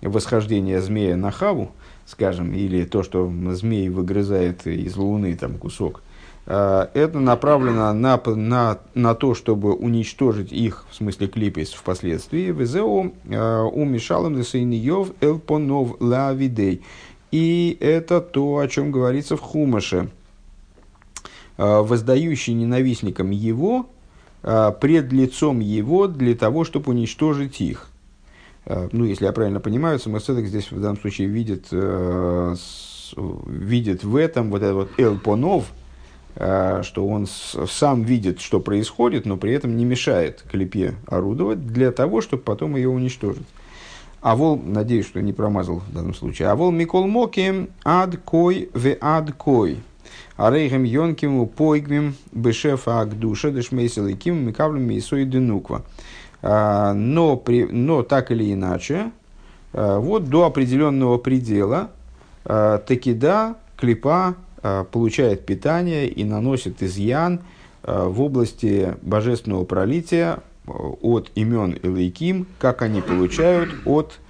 восхождение 0.00 0.80
змея 0.80 1.16
на 1.16 1.30
хаву, 1.30 1.72
скажем, 2.06 2.54
или 2.54 2.84
то, 2.84 3.02
что 3.02 3.30
змей 3.50 3.90
выгрызает 3.90 4.66
из 4.66 4.96
луны 4.96 5.36
там 5.36 5.58
кусок, 5.58 6.00
э, 6.46 6.86
это 6.94 7.20
направлено 7.20 7.92
на, 7.92 8.18
на, 8.24 8.78
на 8.94 9.14
то, 9.14 9.34
чтобы 9.34 9.74
уничтожить 9.74 10.50
их, 10.50 10.86
в 10.90 10.94
смысле 10.94 11.28
клипис, 11.28 11.74
впоследствии. 11.74 12.52
Везеу 12.52 13.12
э, 13.26 13.60
умешалом 13.60 14.38
лесейниев 14.38 15.12
элпонов 15.20 16.00
лавидей. 16.00 16.80
И 17.32 17.76
это 17.80 18.22
то, 18.22 18.56
о 18.56 18.66
чем 18.66 18.90
говорится 18.92 19.36
в 19.36 19.42
Хумаше. 19.42 20.08
«А, 21.56 21.82
воздающий 21.82 22.54
ненавистникам 22.54 23.30
его 23.30 23.86
пред 24.44 25.12
лицом 25.12 25.60
его 25.60 26.06
для 26.06 26.34
того, 26.34 26.64
чтобы 26.64 26.92
уничтожить 26.92 27.60
их. 27.60 27.88
А, 28.66 28.88
ну, 28.92 29.04
если 29.04 29.24
я 29.24 29.32
правильно 29.32 29.60
понимаю, 29.60 29.98
самоцедок 29.98 30.46
здесь 30.46 30.70
в 30.70 30.80
данном 30.80 30.98
случае 31.00 31.28
видит, 31.28 31.68
видит 33.46 34.04
в 34.04 34.16
этом 34.16 34.50
вот 34.50 34.62
этот 34.62 34.74
вот 34.74 34.90
Элпонов, 34.98 35.72
что 36.34 37.06
он 37.06 37.26
сам 37.26 38.02
видит, 38.02 38.40
что 38.40 38.58
происходит, 38.60 39.24
но 39.24 39.36
при 39.36 39.52
этом 39.52 39.76
не 39.76 39.84
мешает 39.84 40.44
клепе 40.50 40.94
орудовать 41.06 41.64
для 41.66 41.92
того, 41.92 42.20
чтобы 42.20 42.42
потом 42.42 42.76
ее 42.76 42.88
уничтожить. 42.88 43.46
А 44.20 44.34
вол, 44.36 44.56
надеюсь, 44.56 45.06
что 45.06 45.22
не 45.22 45.32
промазал 45.32 45.82
в 45.86 45.92
данном 45.92 46.14
случае. 46.14 46.48
А 46.48 46.56
вол 46.56 46.70
Микол 46.72 47.06
Моки 47.06 47.68
ад 47.84 48.16
кой 48.24 48.68
в 48.74 48.96
ад 49.00 49.32
кой. 49.32 49.78
А 50.36 50.50
рейхем 50.50 50.84
йонким 50.84 51.46
пойгмим 51.46 52.14
бешефа 52.32 53.00
агдуша 53.00 53.50
дешмейсел 53.50 54.06
и 54.06 54.14
ким 54.14 54.46
микавлем 54.46 54.86
мейсой 54.86 55.24
денуква. 55.24 55.82
А, 56.46 56.92
но, 56.92 57.36
при, 57.36 57.64
но 57.64 58.02
так 58.02 58.30
или 58.30 58.52
иначе, 58.52 59.10
а, 59.72 59.98
вот 59.98 60.28
до 60.28 60.44
определенного 60.44 61.16
предела 61.16 61.90
а, 62.44 62.78
таки 62.78 63.14
да, 63.14 63.56
клипа 63.76 64.34
получает 64.92 65.44
питание 65.44 66.08
и 66.08 66.24
наносит 66.24 66.82
изъян 66.82 67.40
в 67.82 68.22
области 68.22 68.94
божественного 69.02 69.66
пролития 69.66 70.38
от 70.66 71.30
имен 71.34 71.78
Элейким, 71.82 72.46
как 72.58 72.80
они 72.80 73.02
получают 73.02 73.74
от 73.84 74.20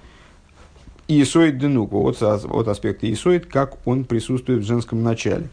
Иесоид 1.07 1.57
Денуку, 1.57 2.05
от, 2.05 2.21
от 2.21 2.67
аспекта 2.67 3.07
Иесоид, 3.07 3.45
как 3.45 3.77
он 3.87 4.03
присутствует 4.03 4.63
в 4.63 4.65
женском 4.65 5.03
начале. 5.03 5.47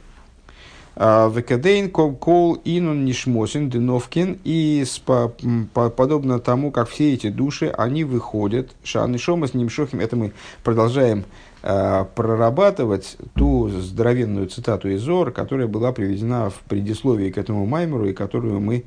А, 0.94 1.28
Векадейн 1.28 1.90
кол 1.90 2.58
инун 2.64 3.04
нишмосин 3.04 3.70
деновкин. 3.70 4.38
И 4.44 4.84
по, 5.04 5.32
по, 5.74 5.90
подобно 5.90 6.38
тому, 6.38 6.70
как 6.70 6.88
все 6.88 7.14
эти 7.14 7.28
души, 7.28 7.68
они 7.76 8.04
выходят. 8.04 8.70
Шан 8.84 9.16
шома 9.18 9.46
с 9.46 9.54
нимшохим. 9.54 10.00
Это 10.00 10.16
мы 10.16 10.32
продолжаем 10.64 11.24
э, 11.62 12.04
прорабатывать 12.14 13.16
ту 13.34 13.68
здоровенную 13.68 14.48
цитату 14.48 14.88
из 14.88 15.00
Зор, 15.00 15.32
которая 15.32 15.66
была 15.66 15.92
приведена 15.92 16.50
в 16.50 16.60
предисловии 16.68 17.30
к 17.30 17.38
этому 17.38 17.66
маймеру, 17.66 18.08
и 18.08 18.12
которую 18.12 18.60
мы 18.60 18.84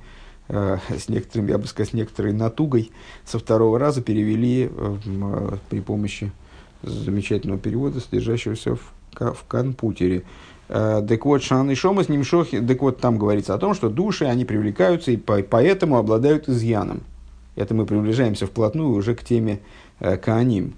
Э, 0.47 0.77
с 0.89 1.09
некоторым, 1.09 1.47
я 1.47 1.57
бы 1.57 1.67
сказал, 1.67 1.89
с 1.89 1.93
некоторой 1.93 2.33
натугой 2.33 2.91
со 3.25 3.39
второго 3.39 3.79
раза 3.79 4.01
перевели 4.01 4.69
при 5.69 5.79
помощи 5.81 6.31
замечательного 6.83 7.59
перевода, 7.59 7.99
содержащегося 7.99 8.75
в, 8.75 8.81
в 9.19 9.45
Канпутере. 9.47 10.23
Так 10.67 11.25
вот, 11.25 11.43
Шан 11.43 11.69
и 11.69 11.75
Шома 11.75 12.03
с 12.03 12.09
ним 12.09 12.23
шохи, 12.23 12.59
так 12.59 12.81
вот, 12.81 12.99
там 12.99 13.17
говорится 13.17 13.53
о 13.53 13.59
том, 13.59 13.75
что 13.75 13.89
души, 13.89 14.25
они 14.25 14.45
привлекаются 14.45 15.11
и 15.11 15.17
по, 15.17 15.41
поэтому 15.43 15.97
обладают 15.97 16.49
изъяном. 16.49 17.01
Это 17.55 17.75
мы 17.75 17.85
приближаемся 17.85 18.47
вплотную 18.47 18.89
уже 18.89 19.13
к 19.13 19.23
теме 19.23 19.59
Кааним, 19.99 20.73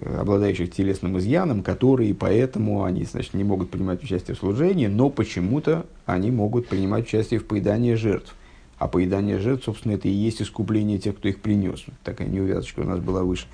обладающих 0.00 0.70
телесным 0.70 1.18
изъяном, 1.18 1.62
которые 1.62 2.14
поэтому 2.14 2.84
они, 2.84 3.04
значит, 3.04 3.34
не 3.34 3.44
могут 3.44 3.70
принимать 3.70 4.02
участие 4.02 4.36
в 4.36 4.38
служении, 4.38 4.86
но 4.86 5.10
почему-то 5.10 5.86
они 6.06 6.30
могут 6.30 6.68
принимать 6.68 7.06
участие 7.06 7.40
в 7.40 7.44
поедании 7.44 7.94
жертв. 7.94 8.34
А 8.78 8.88
поедание 8.88 9.38
жертв, 9.38 9.64
собственно, 9.64 9.92
это 9.92 10.08
и 10.08 10.12
есть 10.12 10.40
искупление 10.40 10.98
тех, 10.98 11.16
кто 11.16 11.28
их 11.28 11.40
принес. 11.40 11.84
Такая 12.02 12.28
неувязочка 12.28 12.80
у 12.80 12.84
нас 12.84 12.98
была 12.98 13.22
выше. 13.22 13.46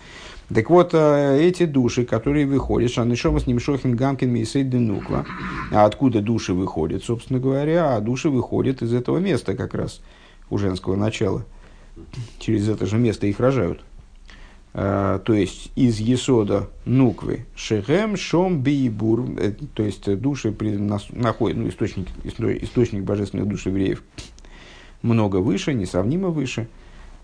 Так 0.52 0.70
вот, 0.70 0.94
э, 0.94 1.38
эти 1.42 1.66
души, 1.66 2.04
которые 2.04 2.46
выходят, 2.46 2.90
Шанышома 2.90 3.38
с 3.38 3.46
ним 3.46 3.60
Шохин 3.60 3.94
Гамкин 3.94 4.32
Мейсейд 4.32 4.70
Денуква, 4.70 5.26
а 5.70 5.84
откуда 5.84 6.22
души 6.22 6.54
выходят, 6.54 7.04
собственно 7.04 7.38
говоря, 7.38 7.96
а 7.96 8.00
души 8.00 8.30
выходят 8.30 8.80
из 8.80 8.94
этого 8.94 9.18
места 9.18 9.54
как 9.54 9.74
раз, 9.74 10.00
у 10.48 10.56
женского 10.56 10.96
начала. 10.96 11.44
через 12.38 12.68
это 12.68 12.86
же 12.86 12.96
место 12.96 13.26
их 13.26 13.40
рожают. 13.40 13.80
А, 14.72 15.18
то 15.18 15.34
есть 15.34 15.70
из 15.76 15.98
Есода 15.98 16.68
Нуквы 16.84 17.46
Шехем 17.54 18.16
Шом 18.16 18.62
Биибур, 18.62 19.26
э, 19.38 19.52
то 19.74 19.82
есть 19.82 20.14
души 20.18 20.54
находят, 21.10 21.58
ну, 21.58 21.68
источник, 21.68 22.08
источник 22.24 23.02
божественных 23.02 23.48
душ 23.48 23.66
евреев 23.66 24.02
много 25.02 25.36
выше, 25.36 25.74
несравнимо 25.74 26.28
выше. 26.28 26.68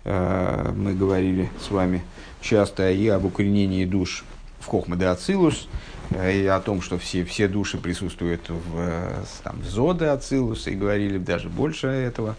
А, 0.05 0.73
мы 0.73 0.95
говорили 0.95 1.51
с 1.61 1.71
вами 1.71 2.03
часто 2.41 2.91
и 2.91 3.09
об 3.09 3.25
укоренении 3.25 3.85
душ 3.85 4.25
в 4.61 4.67
Хохма 4.67 4.97
де 4.97 5.07
Ацилус, 5.07 5.69
э, 6.11 6.41
и 6.41 6.47
о 6.47 6.61
том, 6.61 6.83
что 6.83 6.99
все, 6.99 7.25
все 7.25 7.49
души 7.49 7.79
присутствуют 7.79 8.49
в, 8.49 8.79
э, 8.79 9.23
там, 9.43 9.61
в 9.61 9.65
Зоде 9.65 10.07
Ацилус, 10.07 10.67
и 10.67 10.75
говорили 10.75 11.19
даже 11.19 11.49
больше 11.49 11.87
этого, 11.87 12.37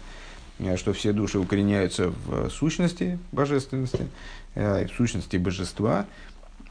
что 0.76 0.92
все 0.92 1.12
души 1.12 1.38
укореняются 1.38 2.12
в 2.26 2.50
сущности 2.50 3.18
божественности, 3.30 4.06
Э, 4.56 4.86
в 4.86 4.96
сущности 4.96 5.36
божества, 5.36 6.06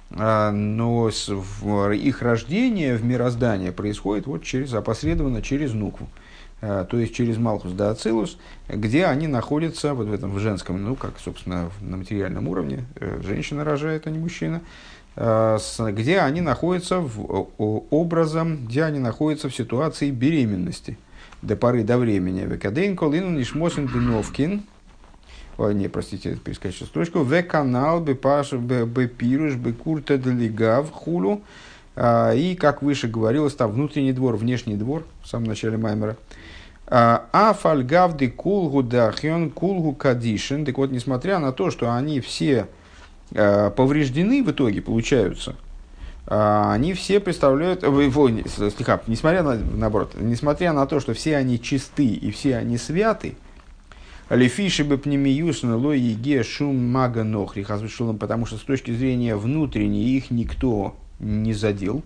а, 0.10 0.49
но 0.51 1.10
их 1.10 2.23
рождение 2.23 2.95
в 2.95 3.05
мироздание 3.05 3.71
происходит 3.71 4.25
вот 4.25 4.43
через, 4.43 4.73
опосредованно 4.73 5.43
через 5.43 5.73
нукву, 5.73 6.08
э, 6.08 6.24
то 6.61 6.97
есть 6.97 7.13
через 7.13 7.37
Малхус 7.37 7.73
да 7.73 7.91
Ацилус, 7.91 8.37
где 8.67 9.05
они 9.05 9.27
находятся 9.27 9.93
вот 9.93 10.07
в 10.07 10.13
этом 10.13 10.31
в 10.31 10.39
женском, 10.39 10.81
ну 10.83 10.95
как, 10.95 11.19
собственно, 11.19 11.69
на 11.81 11.97
материальном 11.97 12.47
уровне, 12.47 12.85
э, 12.95 13.21
женщина 13.23 13.63
рожает, 13.63 14.07
а 14.07 14.09
не 14.09 14.19
мужчина, 14.19 14.61
где 15.17 16.19
они 16.19 16.41
находятся 16.41 16.99
в, 16.99 17.47
образом, 17.57 18.65
где 18.65 18.83
они 18.83 18.99
находятся 18.99 19.47
в 19.47 19.55
ситуации 19.55 20.11
беременности 20.11 20.97
до 21.41 21.55
поры 21.55 21.83
до 21.83 21.97
времени. 21.97 22.41
Векадейн 22.41 22.97
колину 22.97 23.29
нишмосин 23.29 23.87
диновкин, 23.87 24.63
Ой, 25.57 25.73
не, 25.73 25.87
простите, 25.87 26.35
перескочу 26.35 26.85
строчку. 26.85 27.19
В 27.19 27.43
канал 27.43 28.01
бы 28.01 28.13
паш 28.15 28.51
бы 28.51 29.07
пируш 29.07 29.55
бы 29.55 29.71
курта 29.71 30.17
делигав 30.17 30.91
хулу. 30.91 31.43
А, 31.95 32.34
и, 32.34 32.55
как 32.55 32.81
выше 32.81 33.08
говорилось, 33.08 33.55
там 33.55 33.71
внутренний 33.71 34.13
двор, 34.13 34.36
внешний 34.36 34.75
двор, 34.75 35.05
в 35.23 35.27
самом 35.27 35.45
начале 35.45 35.77
Маймера. 35.77 36.17
А, 36.88 37.25
а 37.31 37.53
фальгавды 37.53 38.29
кулгу 38.29 38.84
дахьон 38.84 39.49
кулгу 39.49 39.93
кадишин. 39.93 40.65
Так 40.65 40.77
вот, 40.77 40.91
несмотря 40.91 41.39
на 41.39 41.51
то, 41.51 41.71
что 41.71 41.93
они 41.93 42.19
все 42.19 42.67
а, 43.34 43.71
повреждены 43.71 44.43
в 44.43 44.51
итоге, 44.51 44.81
получаются, 44.81 45.55
они 46.27 46.93
все 46.93 47.19
представляют, 47.19 47.81
слегка, 47.81 48.99
несмотря 49.05 49.43
на, 49.43 49.55
наоборот, 49.55 50.15
несмотря 50.19 50.73
на 50.73 50.88
то, 50.88 50.99
что 50.99 51.13
все 51.13 51.38
они 51.38 51.62
чисты 51.62 52.08
и 52.08 52.31
все 52.31 52.58
они 52.58 52.79
святы, 52.79 53.36
Лефиши 54.29 54.84
бы 54.84 54.97
пнемиюсна 54.97 55.77
ло 55.77 55.91
еге 55.91 56.41
шум 56.41 56.91
мага 56.91 57.23
нохри 57.23 57.63
потому 57.63 58.47
что 58.47 58.58
с 58.58 58.62
точки 58.62 58.89
зрения 58.89 59.36
внутренней 59.36 60.17
их 60.17 60.31
никто 60.31 60.95
не 61.19 61.54
задел. 61.54 62.04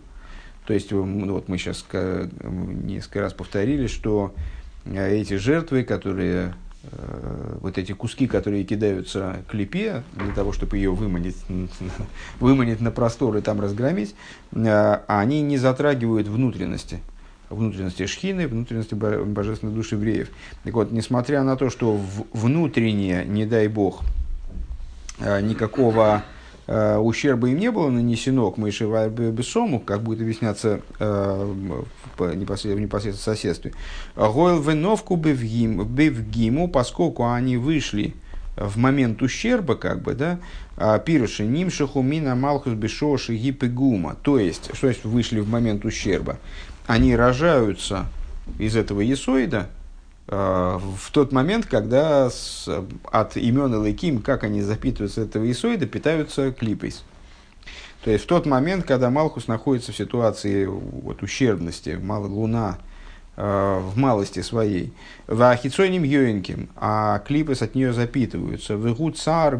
То 0.69 0.73
есть, 0.73 0.91
ну, 0.91 1.33
вот 1.33 1.47
мы 1.47 1.57
сейчас 1.57 1.83
несколько 1.91 3.21
раз 3.21 3.33
повторили, 3.33 3.87
что 3.87 4.35
э, 4.85 5.15
эти 5.15 5.35
жертвы, 5.35 5.83
которые 5.83 6.53
э, 6.83 7.57
вот 7.61 7.79
эти 7.79 7.93
куски, 7.93 8.27
которые 8.27 8.63
кидаются 8.65 9.43
к 9.47 9.55
липе, 9.55 10.03
для 10.13 10.31
того, 10.31 10.53
чтобы 10.53 10.77
ее 10.77 10.91
выманить, 10.91 11.37
выманить 12.39 12.81
на 12.81 12.91
простор 12.91 13.35
и 13.37 13.41
там 13.41 13.59
разгромить, 13.59 14.13
э, 14.51 14.99
они 15.07 15.41
не 15.41 15.57
затрагивают 15.57 16.27
внутренности 16.27 16.99
внутренности 17.49 18.05
Шхины, 18.05 18.47
внутренности 18.47 18.93
божественной 18.93 19.73
души 19.73 19.95
евреев. 19.95 20.29
Так 20.63 20.75
вот, 20.75 20.91
несмотря 20.91 21.41
на 21.41 21.55
то, 21.55 21.71
что 21.71 21.99
внутреннее, 22.31 23.25
не 23.25 23.47
дай 23.47 23.67
бог, 23.67 24.03
никакого 25.19 26.23
ущерба 26.69 27.49
им 27.49 27.57
не 27.57 27.71
было 27.71 27.89
нанесено 27.89 28.51
к 28.51 28.57
Моисhe 28.57 29.31
Бесому, 29.31 29.79
как 29.79 30.03
будет 30.03 30.21
объясняться 30.21 30.81
э, 30.99 31.53
в 32.17 32.35
непосредственном 32.35 33.15
соседстве. 33.15 33.73
Гойл 34.15 34.61
веновку 34.61 35.15
бевгиму, 35.15 36.67
поскольку 36.67 37.27
они 37.27 37.57
вышли 37.57 38.13
в 38.55 38.77
момент 38.77 39.21
ущерба, 39.21 39.75
как 39.75 40.01
бы, 40.01 40.13
да, 40.13 40.39
пируши 40.99 41.45
нимшиху 41.45 42.01
мина 42.01 42.35
малхус 42.35 42.73
бешоши 42.73 43.35
гипегума, 43.35 44.15
то 44.21 44.37
есть, 44.37 44.69
что 44.75 44.89
есть 44.89 45.05
вышли 45.05 45.39
в 45.39 45.49
момент 45.49 45.85
ущерба, 45.85 46.37
они 46.85 47.15
рожаются 47.15 48.05
из 48.57 48.75
этого 48.75 49.01
есоида 49.01 49.69
э, 49.69 49.78
в 50.29 51.11
тот 51.11 51.31
момент, 51.31 51.65
когда 51.65 52.29
с, 52.29 52.69
от 53.11 53.35
имен 53.35 53.73
Элайким, 53.73 54.21
как 54.21 54.43
они 54.43 54.61
запитываются 54.61 55.21
этого 55.21 55.43
есоида, 55.43 55.87
питаются 55.87 56.51
клипейс. 56.51 57.03
То 58.03 58.11
есть 58.11 58.25
в 58.25 58.27
тот 58.27 58.45
момент, 58.45 58.85
когда 58.85 59.09
Малхус 59.09 59.47
находится 59.47 59.91
в 59.91 59.97
ситуации 59.97 60.65
вот, 60.65 61.21
ущербности, 61.21 61.99
мало, 62.01 62.27
луна 62.27 62.77
э, 63.35 63.79
в 63.81 63.97
малости 63.97 64.41
своей, 64.41 64.93
в 65.27 65.41
ахицойним 65.41 66.03
йоинким, 66.03 66.69
а 66.75 67.19
клипес 67.19 67.61
от 67.61 67.75
нее 67.75 67.91
запитываются. 67.91 68.77
В 68.77 68.89
игу 68.93 69.11
цар 69.11 69.59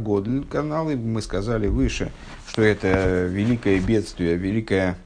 каналы, 0.50 0.96
мы 0.96 1.22
сказали 1.22 1.68
выше, 1.68 2.12
что 2.48 2.62
это 2.62 3.26
великое 3.26 3.80
бедствие, 3.80 4.36
великое 4.36 4.98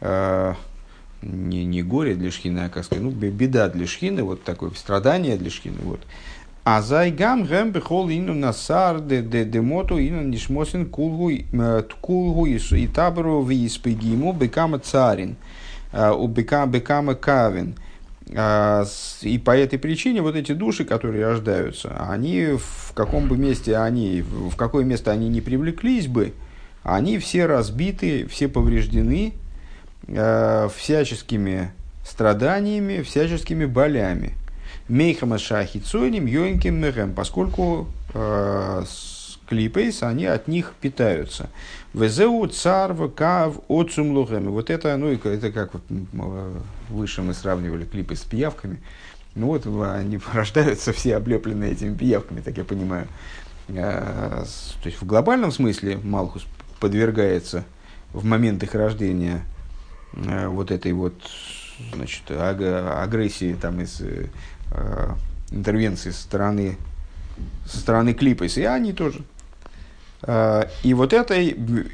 э, 0.00 0.54
не, 1.22 1.64
не 1.64 1.82
горе 1.82 2.14
для 2.14 2.30
шхины, 2.30 2.60
а, 2.60 2.68
как 2.68 2.84
сказать, 2.84 3.04
ну, 3.04 3.10
беда 3.10 3.68
для 3.68 3.86
шхины, 3.86 4.22
вот 4.22 4.42
такое 4.44 4.70
страдание 4.70 5.36
для 5.36 5.50
шхины, 5.50 5.78
вот. 5.82 6.00
А 6.62 6.82
зайгам 6.82 7.44
гэм 7.44 7.72
бихол 7.72 8.10
ину 8.10 8.34
насар 8.34 9.00
де 9.00 9.22
де 9.22 9.44
демоту 9.44 9.98
ину 9.98 10.22
нишмосин 10.22 10.86
кулгу 10.86 11.30
э, 11.30 11.82
кулгу 12.00 12.46
и 12.46 12.86
табру 12.86 13.40
в 13.40 13.50
испегиму 13.50 14.34
бекама 14.34 14.78
царин 14.78 15.36
э, 15.92 16.10
у 16.10 16.28
бекама 16.28 16.70
бекама 16.70 17.14
кавин. 17.14 17.74
А, 18.36 18.84
и 19.22 19.38
по 19.38 19.56
этой 19.56 19.78
причине 19.78 20.22
вот 20.22 20.36
эти 20.36 20.52
души, 20.52 20.84
которые 20.84 21.26
рождаются, 21.26 21.96
они 22.08 22.58
в 22.58 22.92
каком 22.94 23.26
бы 23.26 23.36
месте 23.36 23.76
они, 23.76 24.22
в 24.22 24.54
какое 24.54 24.84
место 24.84 25.10
они 25.10 25.28
не 25.28 25.40
привлеклись 25.40 26.06
бы, 26.06 26.34
они 26.82 27.18
все 27.18 27.46
разбиты, 27.46 28.26
все 28.28 28.48
повреждены, 28.48 29.32
э, 30.06 30.68
всяческими 30.76 31.72
страданиями, 32.04 33.02
всяческими 33.02 33.64
болями. 33.64 34.34
Мейхама 34.88 35.38
шахицоним 35.38 36.26
йоинким 36.26 36.74
мехем, 36.74 37.12
поскольку 37.14 37.86
э, 38.12 38.84
клипейс, 39.48 40.02
они 40.02 40.26
от 40.26 40.48
них 40.48 40.74
питаются. 40.80 41.50
Везеу 41.92 42.46
царва 42.46 43.08
кав 43.08 43.60
отцум. 43.68 44.14
Вот 44.14 44.70
это, 44.70 44.96
ну, 44.96 45.12
это 45.12 45.52
как 45.52 45.74
вот 45.74 45.82
э, 45.90 46.60
выше 46.88 47.22
мы 47.22 47.34
сравнивали 47.34 47.84
клипы 47.84 48.16
с 48.16 48.20
пиявками. 48.20 48.78
Ну 49.34 49.46
вот 49.46 49.66
они 49.66 50.20
рождаются 50.32 50.92
все 50.92 51.16
облепленные 51.16 51.72
этими 51.72 51.94
пиявками, 51.94 52.40
так 52.40 52.56
я 52.56 52.64
понимаю. 52.64 53.06
Э, 53.68 54.44
то 54.82 54.86
есть 54.88 55.00
в 55.00 55.06
глобальном 55.06 55.52
смысле 55.52 55.98
Малхус 55.98 56.46
подвергается 56.78 57.64
в 58.12 58.24
момент 58.24 58.62
их 58.62 58.74
рождения 58.74 59.42
вот 60.12 60.70
этой 60.70 60.92
вот 60.92 61.14
значит, 61.94 62.30
агрессии 62.30 63.56
там, 63.60 63.80
из 63.80 64.00
э, 64.00 64.26
интервенции 65.50 66.10
со 66.10 66.22
стороны, 66.22 66.76
со 67.66 67.78
стороны 67.78 68.14
Клипес, 68.14 68.58
и 68.58 68.64
они 68.64 68.92
тоже. 68.92 69.20
Э, 70.22 70.64
и 70.82 70.94
вот 70.94 71.12
это, 71.12 71.34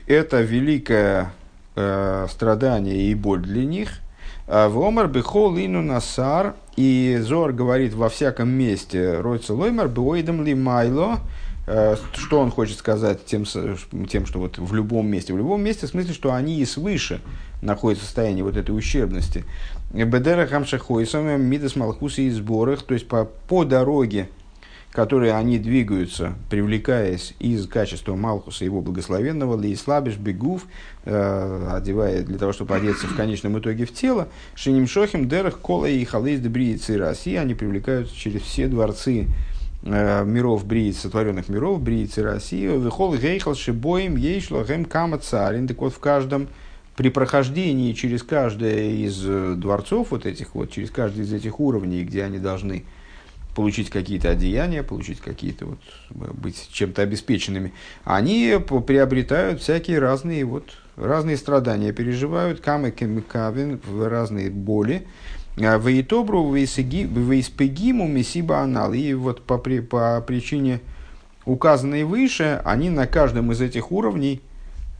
это 0.06 0.40
великое 0.42 1.32
э, 1.74 2.26
страдание 2.30 3.10
и 3.10 3.14
боль 3.14 3.42
для 3.42 3.64
них. 3.64 4.00
Э, 4.46 4.68
в 4.68 4.82
Омар 4.82 5.08
бихол 5.08 5.56
ину 5.56 5.82
насар, 5.82 6.54
и 6.76 7.18
Зор 7.20 7.52
говорит 7.52 7.94
во 7.94 8.08
всяком 8.08 8.48
месте, 8.50 9.20
Ройца 9.20 9.54
лоймар 9.54 9.88
беоидам 9.88 10.44
ли 10.44 10.54
майло, 10.54 11.20
Э, 11.20 11.20
что 11.66 12.40
он 12.40 12.50
хочет 12.52 12.78
сказать 12.78 13.24
тем, 13.24 13.44
тем, 13.44 14.26
что 14.26 14.38
вот 14.38 14.58
в 14.58 14.72
любом 14.72 15.08
месте? 15.08 15.32
В 15.32 15.38
любом 15.38 15.62
месте 15.62 15.86
в 15.86 15.90
смысле, 15.90 16.14
что 16.14 16.32
они 16.32 16.60
и 16.60 16.64
свыше 16.64 17.20
находятся 17.60 18.04
в 18.04 18.06
состоянии 18.06 18.42
вот 18.42 18.56
этой 18.56 18.70
ущербности. 18.70 19.44
Бедера 19.92 20.46
хамшахойсом, 20.46 21.40
мидас 21.42 21.74
малхуси 21.74 22.22
и 22.22 22.30
сборах, 22.30 22.82
то 22.82 22.94
есть 22.94 23.08
по, 23.08 23.24
по 23.24 23.64
дороге, 23.64 24.28
которые 24.92 25.34
они 25.34 25.58
двигаются, 25.58 26.34
привлекаясь 26.48 27.34
из 27.38 27.66
качества 27.66 28.14
Малхуса, 28.14 28.64
его 28.64 28.80
благословенного, 28.80 29.60
ли 29.60 29.74
слабиш 29.74 30.16
бегув, 30.16 30.66
э, 31.04 31.68
одевая 31.72 32.22
для 32.22 32.38
того, 32.38 32.52
чтобы 32.52 32.76
одеться 32.76 33.06
в 33.06 33.16
конечном 33.16 33.58
итоге 33.58 33.84
в 33.84 33.92
тело, 33.92 34.28
шиним 34.54 34.86
шохим 34.86 35.28
дерах 35.28 35.58
кола 35.58 35.86
и 35.86 36.02
халейс 36.04 36.40
дебриицы 36.40 36.96
России, 36.96 37.34
они 37.34 37.54
привлекаются 37.54 38.16
через 38.16 38.42
все 38.42 38.68
дворцы 38.68 39.26
Э, 39.26 39.55
миров 39.86 40.66
брииц, 40.66 40.98
сотворенных 40.98 41.48
миров, 41.48 41.80
бриицы 41.80 42.22
России, 42.22 42.66
вихол 42.66 43.16
гейхал 43.16 43.54
шибоем 43.54 44.16
ейшло 44.16 44.64
гэм 44.64 44.84
кама 44.84 45.18
царин. 45.18 45.68
Так 45.68 45.78
вот, 45.78 45.92
в 45.92 45.98
каждом, 45.98 46.48
при 46.96 47.10
прохождении 47.10 47.92
через 47.92 48.22
каждое 48.22 48.90
из 48.90 49.22
э, 49.24 49.54
дворцов 49.56 50.10
вот 50.10 50.26
этих 50.26 50.54
вот, 50.54 50.70
через 50.70 50.90
каждый 50.90 51.24
из 51.24 51.32
этих 51.32 51.60
уровней, 51.60 52.02
где 52.04 52.24
они 52.24 52.38
должны 52.38 52.84
получить 53.54 53.90
какие-то 53.90 54.30
одеяния, 54.30 54.82
получить 54.82 55.20
какие-то 55.20 55.66
вот, 55.66 55.78
быть 56.10 56.68
чем-то 56.72 57.02
обеспеченными, 57.02 57.72
они 58.04 58.58
приобретают 58.86 59.62
всякие 59.62 59.98
разные 59.98 60.44
вот, 60.44 60.64
разные 60.96 61.36
страдания, 61.36 61.92
переживают 61.92 62.60
камы 62.60 62.90
кемикавин, 62.90 63.80
разные 63.98 64.50
боли, 64.50 65.06
Вейтобру 65.56 66.52
вейспегиму 66.52 68.06
месиба 68.06 68.60
анал. 68.60 68.92
И 68.92 69.14
вот 69.14 69.42
по, 69.42 69.58
по 69.58 70.20
причине 70.26 70.80
указанной 71.44 72.04
выше, 72.04 72.60
они 72.64 72.90
на 72.90 73.06
каждом 73.06 73.52
из 73.52 73.60
этих 73.60 73.90
уровней 73.90 74.42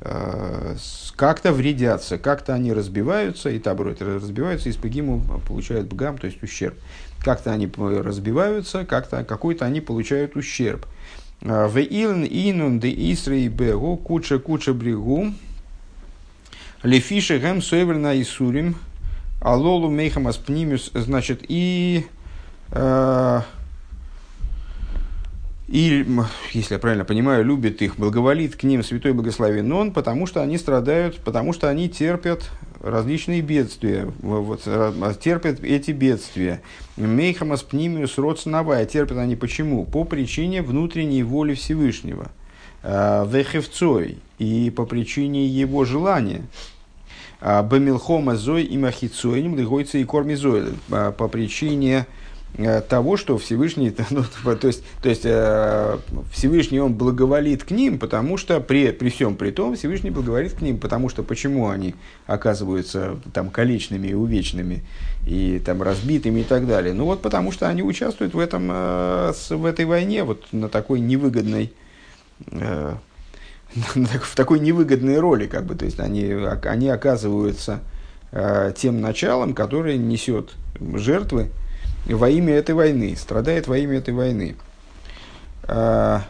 э, 0.00 0.76
как-то 1.14 1.52
вредятся, 1.52 2.16
как-то 2.18 2.54
они 2.54 2.72
разбиваются, 2.72 3.50
и 3.50 3.58
таброт 3.58 4.00
разбиваются, 4.00 4.68
и 4.70 4.72
спегиму 4.72 5.22
получают 5.46 5.88
бгам, 5.88 6.16
то 6.16 6.26
есть 6.26 6.42
ущерб. 6.42 6.76
Как-то 7.22 7.52
они 7.52 7.70
разбиваются, 7.76 8.86
как-то 8.86 9.24
какой-то 9.24 9.66
они 9.66 9.80
получают 9.80 10.36
ущерб. 10.36 10.86
А, 11.42 11.68
в 11.68 11.78
илн 11.78 12.24
инун 12.24 12.80
де 12.80 12.90
исрей 13.12 13.48
бегу 13.48 13.96
куча 13.96 14.38
куча 14.38 14.72
брегу 14.72 15.34
лефише 16.82 17.38
гэм 17.38 17.60
сойверна 17.60 18.20
исурим 18.20 18.76
алолу 19.40 19.88
мейхамас 19.90 20.36
пнимюс 20.36 20.90
значит 20.94 21.44
и 21.48 22.06
э, 22.70 23.40
и, 25.68 26.06
если 26.52 26.74
я 26.74 26.78
правильно 26.78 27.04
понимаю, 27.04 27.44
любит 27.44 27.82
их, 27.82 27.96
благоволит 27.96 28.54
к 28.54 28.62
ним 28.62 28.84
святой 28.84 29.12
благословен 29.12 29.72
он, 29.72 29.92
потому 29.92 30.26
что 30.26 30.40
они 30.40 30.58
страдают, 30.58 31.16
потому 31.18 31.52
что 31.52 31.68
они 31.68 31.88
терпят 31.88 32.50
различные 32.80 33.40
бедствия, 33.40 34.08
вот, 34.20 34.62
э, 34.66 35.14
терпят 35.20 35.58
эти 35.64 35.90
бедствия. 35.90 36.62
Мейхамас 36.96 37.64
пнимиус 37.64 38.16
родсновая, 38.16 38.86
терпят 38.86 39.18
они 39.18 39.34
почему? 39.34 39.84
По 39.84 40.04
причине 40.04 40.62
внутренней 40.62 41.24
воли 41.24 41.54
Всевышнего. 41.54 42.30
Э, 42.84 43.26
Вехевцой, 43.28 44.18
и 44.38 44.70
по 44.70 44.86
причине 44.86 45.46
его 45.46 45.84
желания. 45.84 46.42
Э, 47.46 47.62
Бамилхома 47.62 48.36
зой 48.36 48.64
и 48.64 48.76
махицоиним 48.76 49.56
лигойца 49.56 49.98
и 49.98 50.04
кормизойль, 50.04 50.74
по 50.88 51.28
причине 51.28 52.06
Э, 52.58 52.80
того, 52.80 53.18
что 53.18 53.36
Всевышний, 53.36 53.94
ну, 54.10 54.24
то 54.56 54.66
есть, 54.66 54.82
то 55.02 55.08
есть 55.10 55.22
э, 55.24 55.98
Всевышний 56.32 56.80
он 56.80 56.94
благоволит 56.94 57.64
к 57.64 57.70
ним, 57.70 57.98
потому 57.98 58.38
что 58.38 58.60
при, 58.60 58.92
при 58.92 59.10
всем 59.10 59.36
при 59.36 59.50
том 59.50 59.76
Всевышний 59.76 60.10
благоволит 60.10 60.54
к 60.54 60.62
ним, 60.62 60.78
потому 60.78 61.10
что 61.10 61.22
почему 61.22 61.68
они 61.68 61.94
оказываются 62.26 63.18
там 63.34 63.50
колечными 63.50 64.08
и 64.08 64.14
увечными 64.14 64.84
и 65.26 65.60
там 65.64 65.82
разбитыми 65.82 66.40
и 66.40 66.44
так 66.44 66.66
далее. 66.66 66.94
Ну 66.94 67.04
вот 67.04 67.20
потому 67.20 67.52
что 67.52 67.68
они 67.68 67.82
участвуют 67.82 68.32
в 68.32 68.38
этом 68.38 68.68
э, 68.70 69.32
в 69.50 69.64
этой 69.66 69.84
войне 69.84 70.24
вот 70.24 70.46
на 70.52 70.68
такой 70.70 71.00
невыгодной 71.00 71.72
в 73.74 74.36
такой 74.36 74.60
невыгодной 74.60 75.18
роли, 75.18 75.46
как 75.46 75.64
бы, 75.64 75.74
то 75.74 75.84
есть 75.84 76.00
они, 76.00 76.30
они 76.64 76.88
оказываются 76.88 77.80
тем 78.76 79.00
началом, 79.00 79.54
которое 79.54 79.96
несет 79.96 80.50
жертвы, 80.78 81.50
во 82.14 82.28
имя 82.28 82.54
этой 82.54 82.74
войны, 82.74 83.16
страдает 83.16 83.66
во 83.66 83.76
имя 83.78 83.98
этой 83.98 84.14
войны. 84.14 84.56
А, 85.64 86.22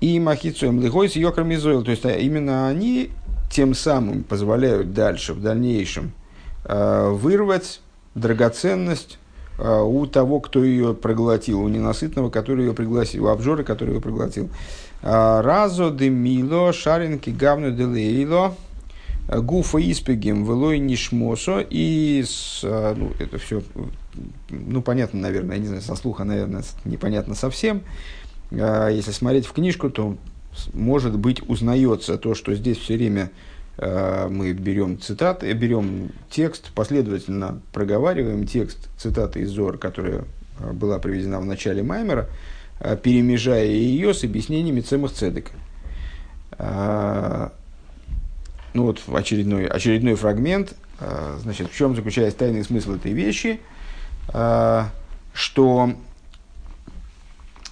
и 0.00 0.20
махицуем 0.20 0.80
лихойс 0.80 1.16
йокрамизоил, 1.16 1.82
то 1.82 1.90
есть 1.90 2.04
а, 2.06 2.10
именно 2.10 2.68
они 2.68 3.10
тем 3.50 3.74
самым 3.74 4.22
позволяют 4.22 4.92
дальше, 4.92 5.34
в 5.34 5.42
дальнейшем, 5.42 6.12
а, 6.64 7.10
вырвать 7.10 7.80
драгоценность 8.14 9.18
у 9.60 10.06
того, 10.06 10.38
кто 10.38 10.62
ее 10.62 10.94
проглотил, 10.94 11.60
у 11.60 11.68
ненасытного, 11.68 12.30
который 12.30 12.66
ее 12.66 12.74
пригласил, 12.74 13.24
у 13.24 13.28
обжора, 13.28 13.64
который 13.64 13.94
ее 13.94 14.00
проглотил. 14.00 14.50
Разо 15.02 15.90
де 15.90 16.10
мило, 16.10 16.72
шаринки 16.72 17.30
гавну 17.30 17.70
де 17.70 17.84
лейло, 17.84 18.54
гуфа 19.28 19.78
испегим, 19.78 20.44
велой 20.44 20.78
нишмосо, 20.78 21.64
и 21.70 22.24
ну, 22.62 23.12
это 23.20 23.38
все 23.38 23.62
ну, 24.50 24.82
понятно, 24.82 25.20
наверное, 25.20 25.56
я 25.56 25.60
не 25.60 25.66
знаю, 25.66 25.82
со 25.82 25.94
слуха, 25.94 26.24
наверное, 26.24 26.62
непонятно 26.84 27.34
совсем. 27.34 27.82
А, 28.52 28.88
если 28.88 29.12
смотреть 29.12 29.46
в 29.46 29.52
книжку, 29.52 29.90
то, 29.90 30.16
может 30.72 31.18
быть, 31.18 31.42
узнается 31.48 32.18
то, 32.18 32.34
что 32.34 32.54
здесь 32.54 32.78
все 32.78 32.96
время 32.96 33.30
а, 33.76 34.28
мы 34.28 34.52
берем 34.52 35.00
цитаты, 35.00 35.52
берем 35.52 36.10
текст, 36.30 36.72
последовательно 36.74 37.60
проговариваем 37.72 38.46
текст 38.46 38.88
цитаты 38.96 39.40
из 39.40 39.50
Зор, 39.50 39.78
которая 39.78 40.24
а, 40.58 40.72
была 40.72 40.98
приведена 40.98 41.40
в 41.40 41.44
начале 41.44 41.82
Маймера, 41.82 42.28
перемежая 43.02 43.66
ее 43.66 44.14
с 44.14 44.24
объяснениями 44.24 44.80
Цемах 44.80 45.12
Цедека. 45.12 45.52
Ну 46.58 47.50
вот 48.74 49.02
очередной, 49.12 49.66
очередной 49.66 50.14
фрагмент. 50.14 50.74
Значит, 51.42 51.70
в 51.70 51.76
чем 51.76 51.94
заключается 51.94 52.38
тайный 52.38 52.64
смысл 52.64 52.94
этой 52.94 53.12
вещи– 53.12 53.60
Э, 54.32 54.84
что 55.32 55.92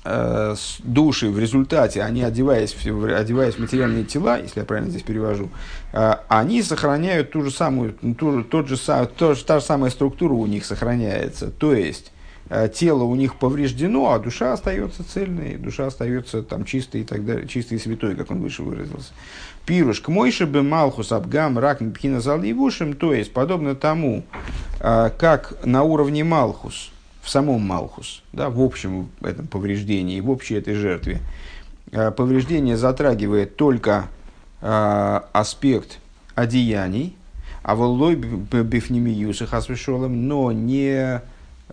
э, 0.04 0.54
души 0.84 1.30
в 1.30 1.38
результате, 1.38 2.02
они 2.02 2.22
одеваясь 2.22 2.74
одеваясь 2.74 3.54
в 3.54 3.58
материальные 3.58 4.04
тела, 4.04 4.40
если 4.40 4.60
я 4.60 4.66
правильно 4.66 4.90
здесь 4.90 5.02
перевожу, 5.02 5.50
э, 5.92 6.14
они 6.28 6.62
сохраняют 6.62 7.32
ту 7.32 7.42
же 7.42 7.50
самую, 7.50 7.94
ту, 8.18 8.44
тот 8.44 8.68
же, 8.68 8.78
та 8.78 9.34
же 9.34 9.64
самая 9.64 9.90
структура 9.90 10.32
у 10.32 10.46
них 10.46 10.64
сохраняется. 10.64 11.50
То 11.50 11.74
есть, 11.74 12.12
тело 12.72 13.02
у 13.02 13.14
них 13.16 13.36
повреждено, 13.36 14.12
а 14.12 14.18
душа 14.18 14.52
остается 14.52 15.02
цельной, 15.02 15.56
душа 15.56 15.86
остается 15.86 16.42
там 16.42 16.64
чистой 16.64 17.00
и 17.00 17.04
так 17.04 17.24
далее, 17.24 17.48
чистой 17.48 17.74
и 17.74 17.78
святой, 17.78 18.14
как 18.14 18.30
он 18.30 18.40
выше 18.40 18.62
выразился. 18.62 19.12
Пируш 19.64 20.00
к 20.00 20.08
мойше 20.08 20.46
бы 20.46 20.62
малхус 20.62 21.10
абгам 21.10 21.58
рак 21.58 21.80
пхина 21.94 22.20
заливушим, 22.20 22.94
то 22.94 23.12
есть, 23.12 23.32
подобно 23.32 23.74
тому, 23.74 24.22
а, 24.80 25.10
как 25.10 25.64
на 25.64 25.82
уровне 25.82 26.22
Малхус, 26.22 26.92
в 27.20 27.28
самом 27.28 27.62
Малхус, 27.62 28.22
да, 28.32 28.48
в 28.48 28.60
общем 28.60 29.08
этом 29.22 29.48
повреждении, 29.48 30.20
в 30.20 30.30
общей 30.30 30.54
этой 30.54 30.74
жертве, 30.74 31.20
а, 31.92 32.12
повреждение 32.12 32.76
затрагивает 32.76 33.56
только 33.56 34.06
аспект 34.58 35.98
одеяний, 36.34 37.14
а 37.62 37.76
воллой 37.76 38.16
бифнемиюса 38.16 39.46
хасвешолом, 39.46 40.26
но 40.26 40.50
не 40.50 41.20
Э, 41.20 41.20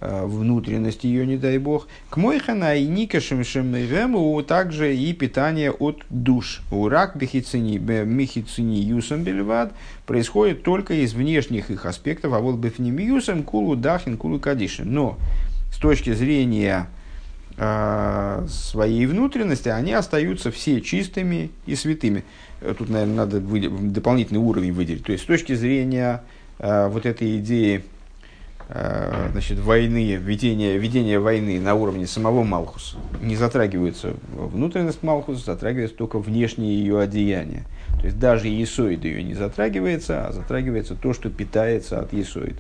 внутренность 0.01 1.03
ее, 1.03 1.25
не 1.25 1.37
дай 1.37 1.57
бог. 1.57 1.87
К 2.09 2.17
мойхана 2.17 2.75
и 2.75 2.85
никашем 2.87 3.43
шемрему 3.43 4.41
также 4.41 4.95
и 4.95 5.13
питание 5.13 5.71
от 5.71 6.03
душ. 6.09 6.61
Урак 6.71 7.15
бихицини 7.15 7.77
михицини 7.77 8.77
юсом 8.77 9.23
бельвад 9.23 9.73
происходит 10.05 10.63
только 10.63 10.95
из 10.95 11.13
внешних 11.13 11.69
их 11.69 11.85
аспектов, 11.85 12.33
а 12.33 12.39
вот 12.39 12.57
бифнемиюсом 12.57 13.43
кулу 13.43 13.75
дахин 13.75 14.17
кулу 14.17 14.39
кадишин. 14.39 14.91
Но 14.91 15.17
с 15.71 15.77
точки 15.77 16.13
зрения 16.13 16.87
э, 17.57 18.47
своей 18.49 19.05
внутренности, 19.05 19.69
они 19.69 19.93
остаются 19.93 20.51
все 20.51 20.81
чистыми 20.81 21.51
и 21.65 21.75
святыми. 21.75 22.23
Тут, 22.77 22.89
наверное, 22.89 23.25
надо 23.27 23.39
дополнительный 23.39 24.39
уровень 24.39 24.73
выделить. 24.73 25.03
То 25.03 25.11
есть, 25.11 25.23
с 25.23 25.27
точки 25.27 25.53
зрения 25.53 26.23
э, 26.59 26.87
вот 26.87 27.05
этой 27.05 27.37
идеи 27.37 27.83
Э, 27.83 27.92
значит, 28.73 29.59
войны, 29.59 30.15
ведение, 30.15 30.79
ведение 30.79 31.19
войны 31.19 31.59
на 31.59 31.75
уровне 31.75 32.07
самого 32.07 32.43
Малхуса. 32.43 32.97
Не 33.21 33.35
затрагивается 33.35 34.15
внутренность 34.35 35.03
Малхуса, 35.03 35.45
затрагивается 35.45 35.95
только 35.95 36.17
внешнее 36.17 36.75
ее 36.75 36.99
одеяние. 36.99 37.65
То 37.99 38.05
есть 38.05 38.17
даже 38.17 38.47
Есоид 38.47 39.05
ее 39.05 39.21
не 39.21 39.35
затрагивается, 39.35 40.27
а 40.27 40.31
затрагивается 40.31 40.95
то, 40.95 41.13
что 41.13 41.29
питается 41.29 41.99
от 41.99 42.13
Есоид. 42.13 42.55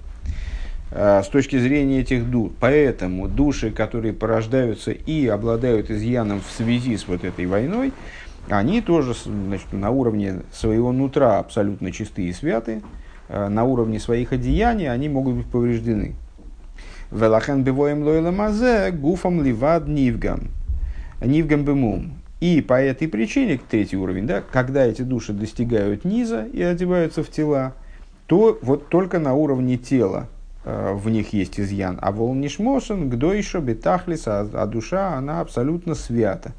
С 0.91 1.27
точки 1.31 1.57
зрения 1.57 2.01
этих 2.01 2.29
душ. 2.29 2.51
Поэтому 2.59 3.27
души, 3.27 3.71
которые 3.71 4.13
порождаются 4.13 4.91
и 4.91 5.25
обладают 5.25 5.89
изъяном 5.89 6.41
в 6.41 6.51
связи 6.51 6.95
с 6.95 7.07
вот 7.07 7.23
этой 7.23 7.47
войной, 7.47 7.91
они 8.49 8.81
тоже 8.81 9.15
значит, 9.25 9.73
на 9.73 9.89
уровне 9.89 10.41
своего 10.53 10.91
нутра 10.91 11.39
абсолютно 11.39 11.91
чистые 11.91 12.29
и 12.29 12.33
святые, 12.33 12.83
Э, 12.83 13.02
на 13.49 13.63
уровне 13.63 13.99
своих 13.99 14.33
одеяний, 14.33 14.89
они 14.89 15.09
могут 15.09 15.35
быть 15.35 15.47
повреждены. 15.47 16.15
Велахен 17.11 17.63
бивоем 17.63 18.03
лойла 18.03 18.31
мазе 18.31 18.91
гуфом 18.91 19.43
ливад 19.43 19.87
нивгам. 19.87 20.49
Нивгам 21.21 21.63
бемум. 21.63 22.13
И 22.39 22.59
по 22.59 22.73
этой 22.73 23.07
причине, 23.07 23.59
третий 23.69 23.95
уровень, 23.95 24.27
да, 24.27 24.41
когда 24.41 24.85
эти 24.85 25.03
души 25.03 25.31
достигают 25.31 26.03
низа 26.03 26.43
и 26.43 26.61
одеваются 26.61 27.23
в 27.23 27.29
тела, 27.29 27.73
то 28.27 28.57
вот 28.61 28.89
только 28.89 29.19
на 29.19 29.33
уровне 29.33 29.77
тела 29.77 30.27
э, 30.65 30.93
в 30.93 31.07
них 31.09 31.31
есть 31.33 31.59
изъян. 31.59 31.99
А 32.01 32.11
волнишмошен, 32.11 33.09
гдойшо, 33.09 33.61
бетахлис, 33.61 34.27
а, 34.27 34.49
а 34.51 34.65
душа, 34.65 35.13
она 35.15 35.39
абсолютно 35.39 35.95
свята. 35.95 36.51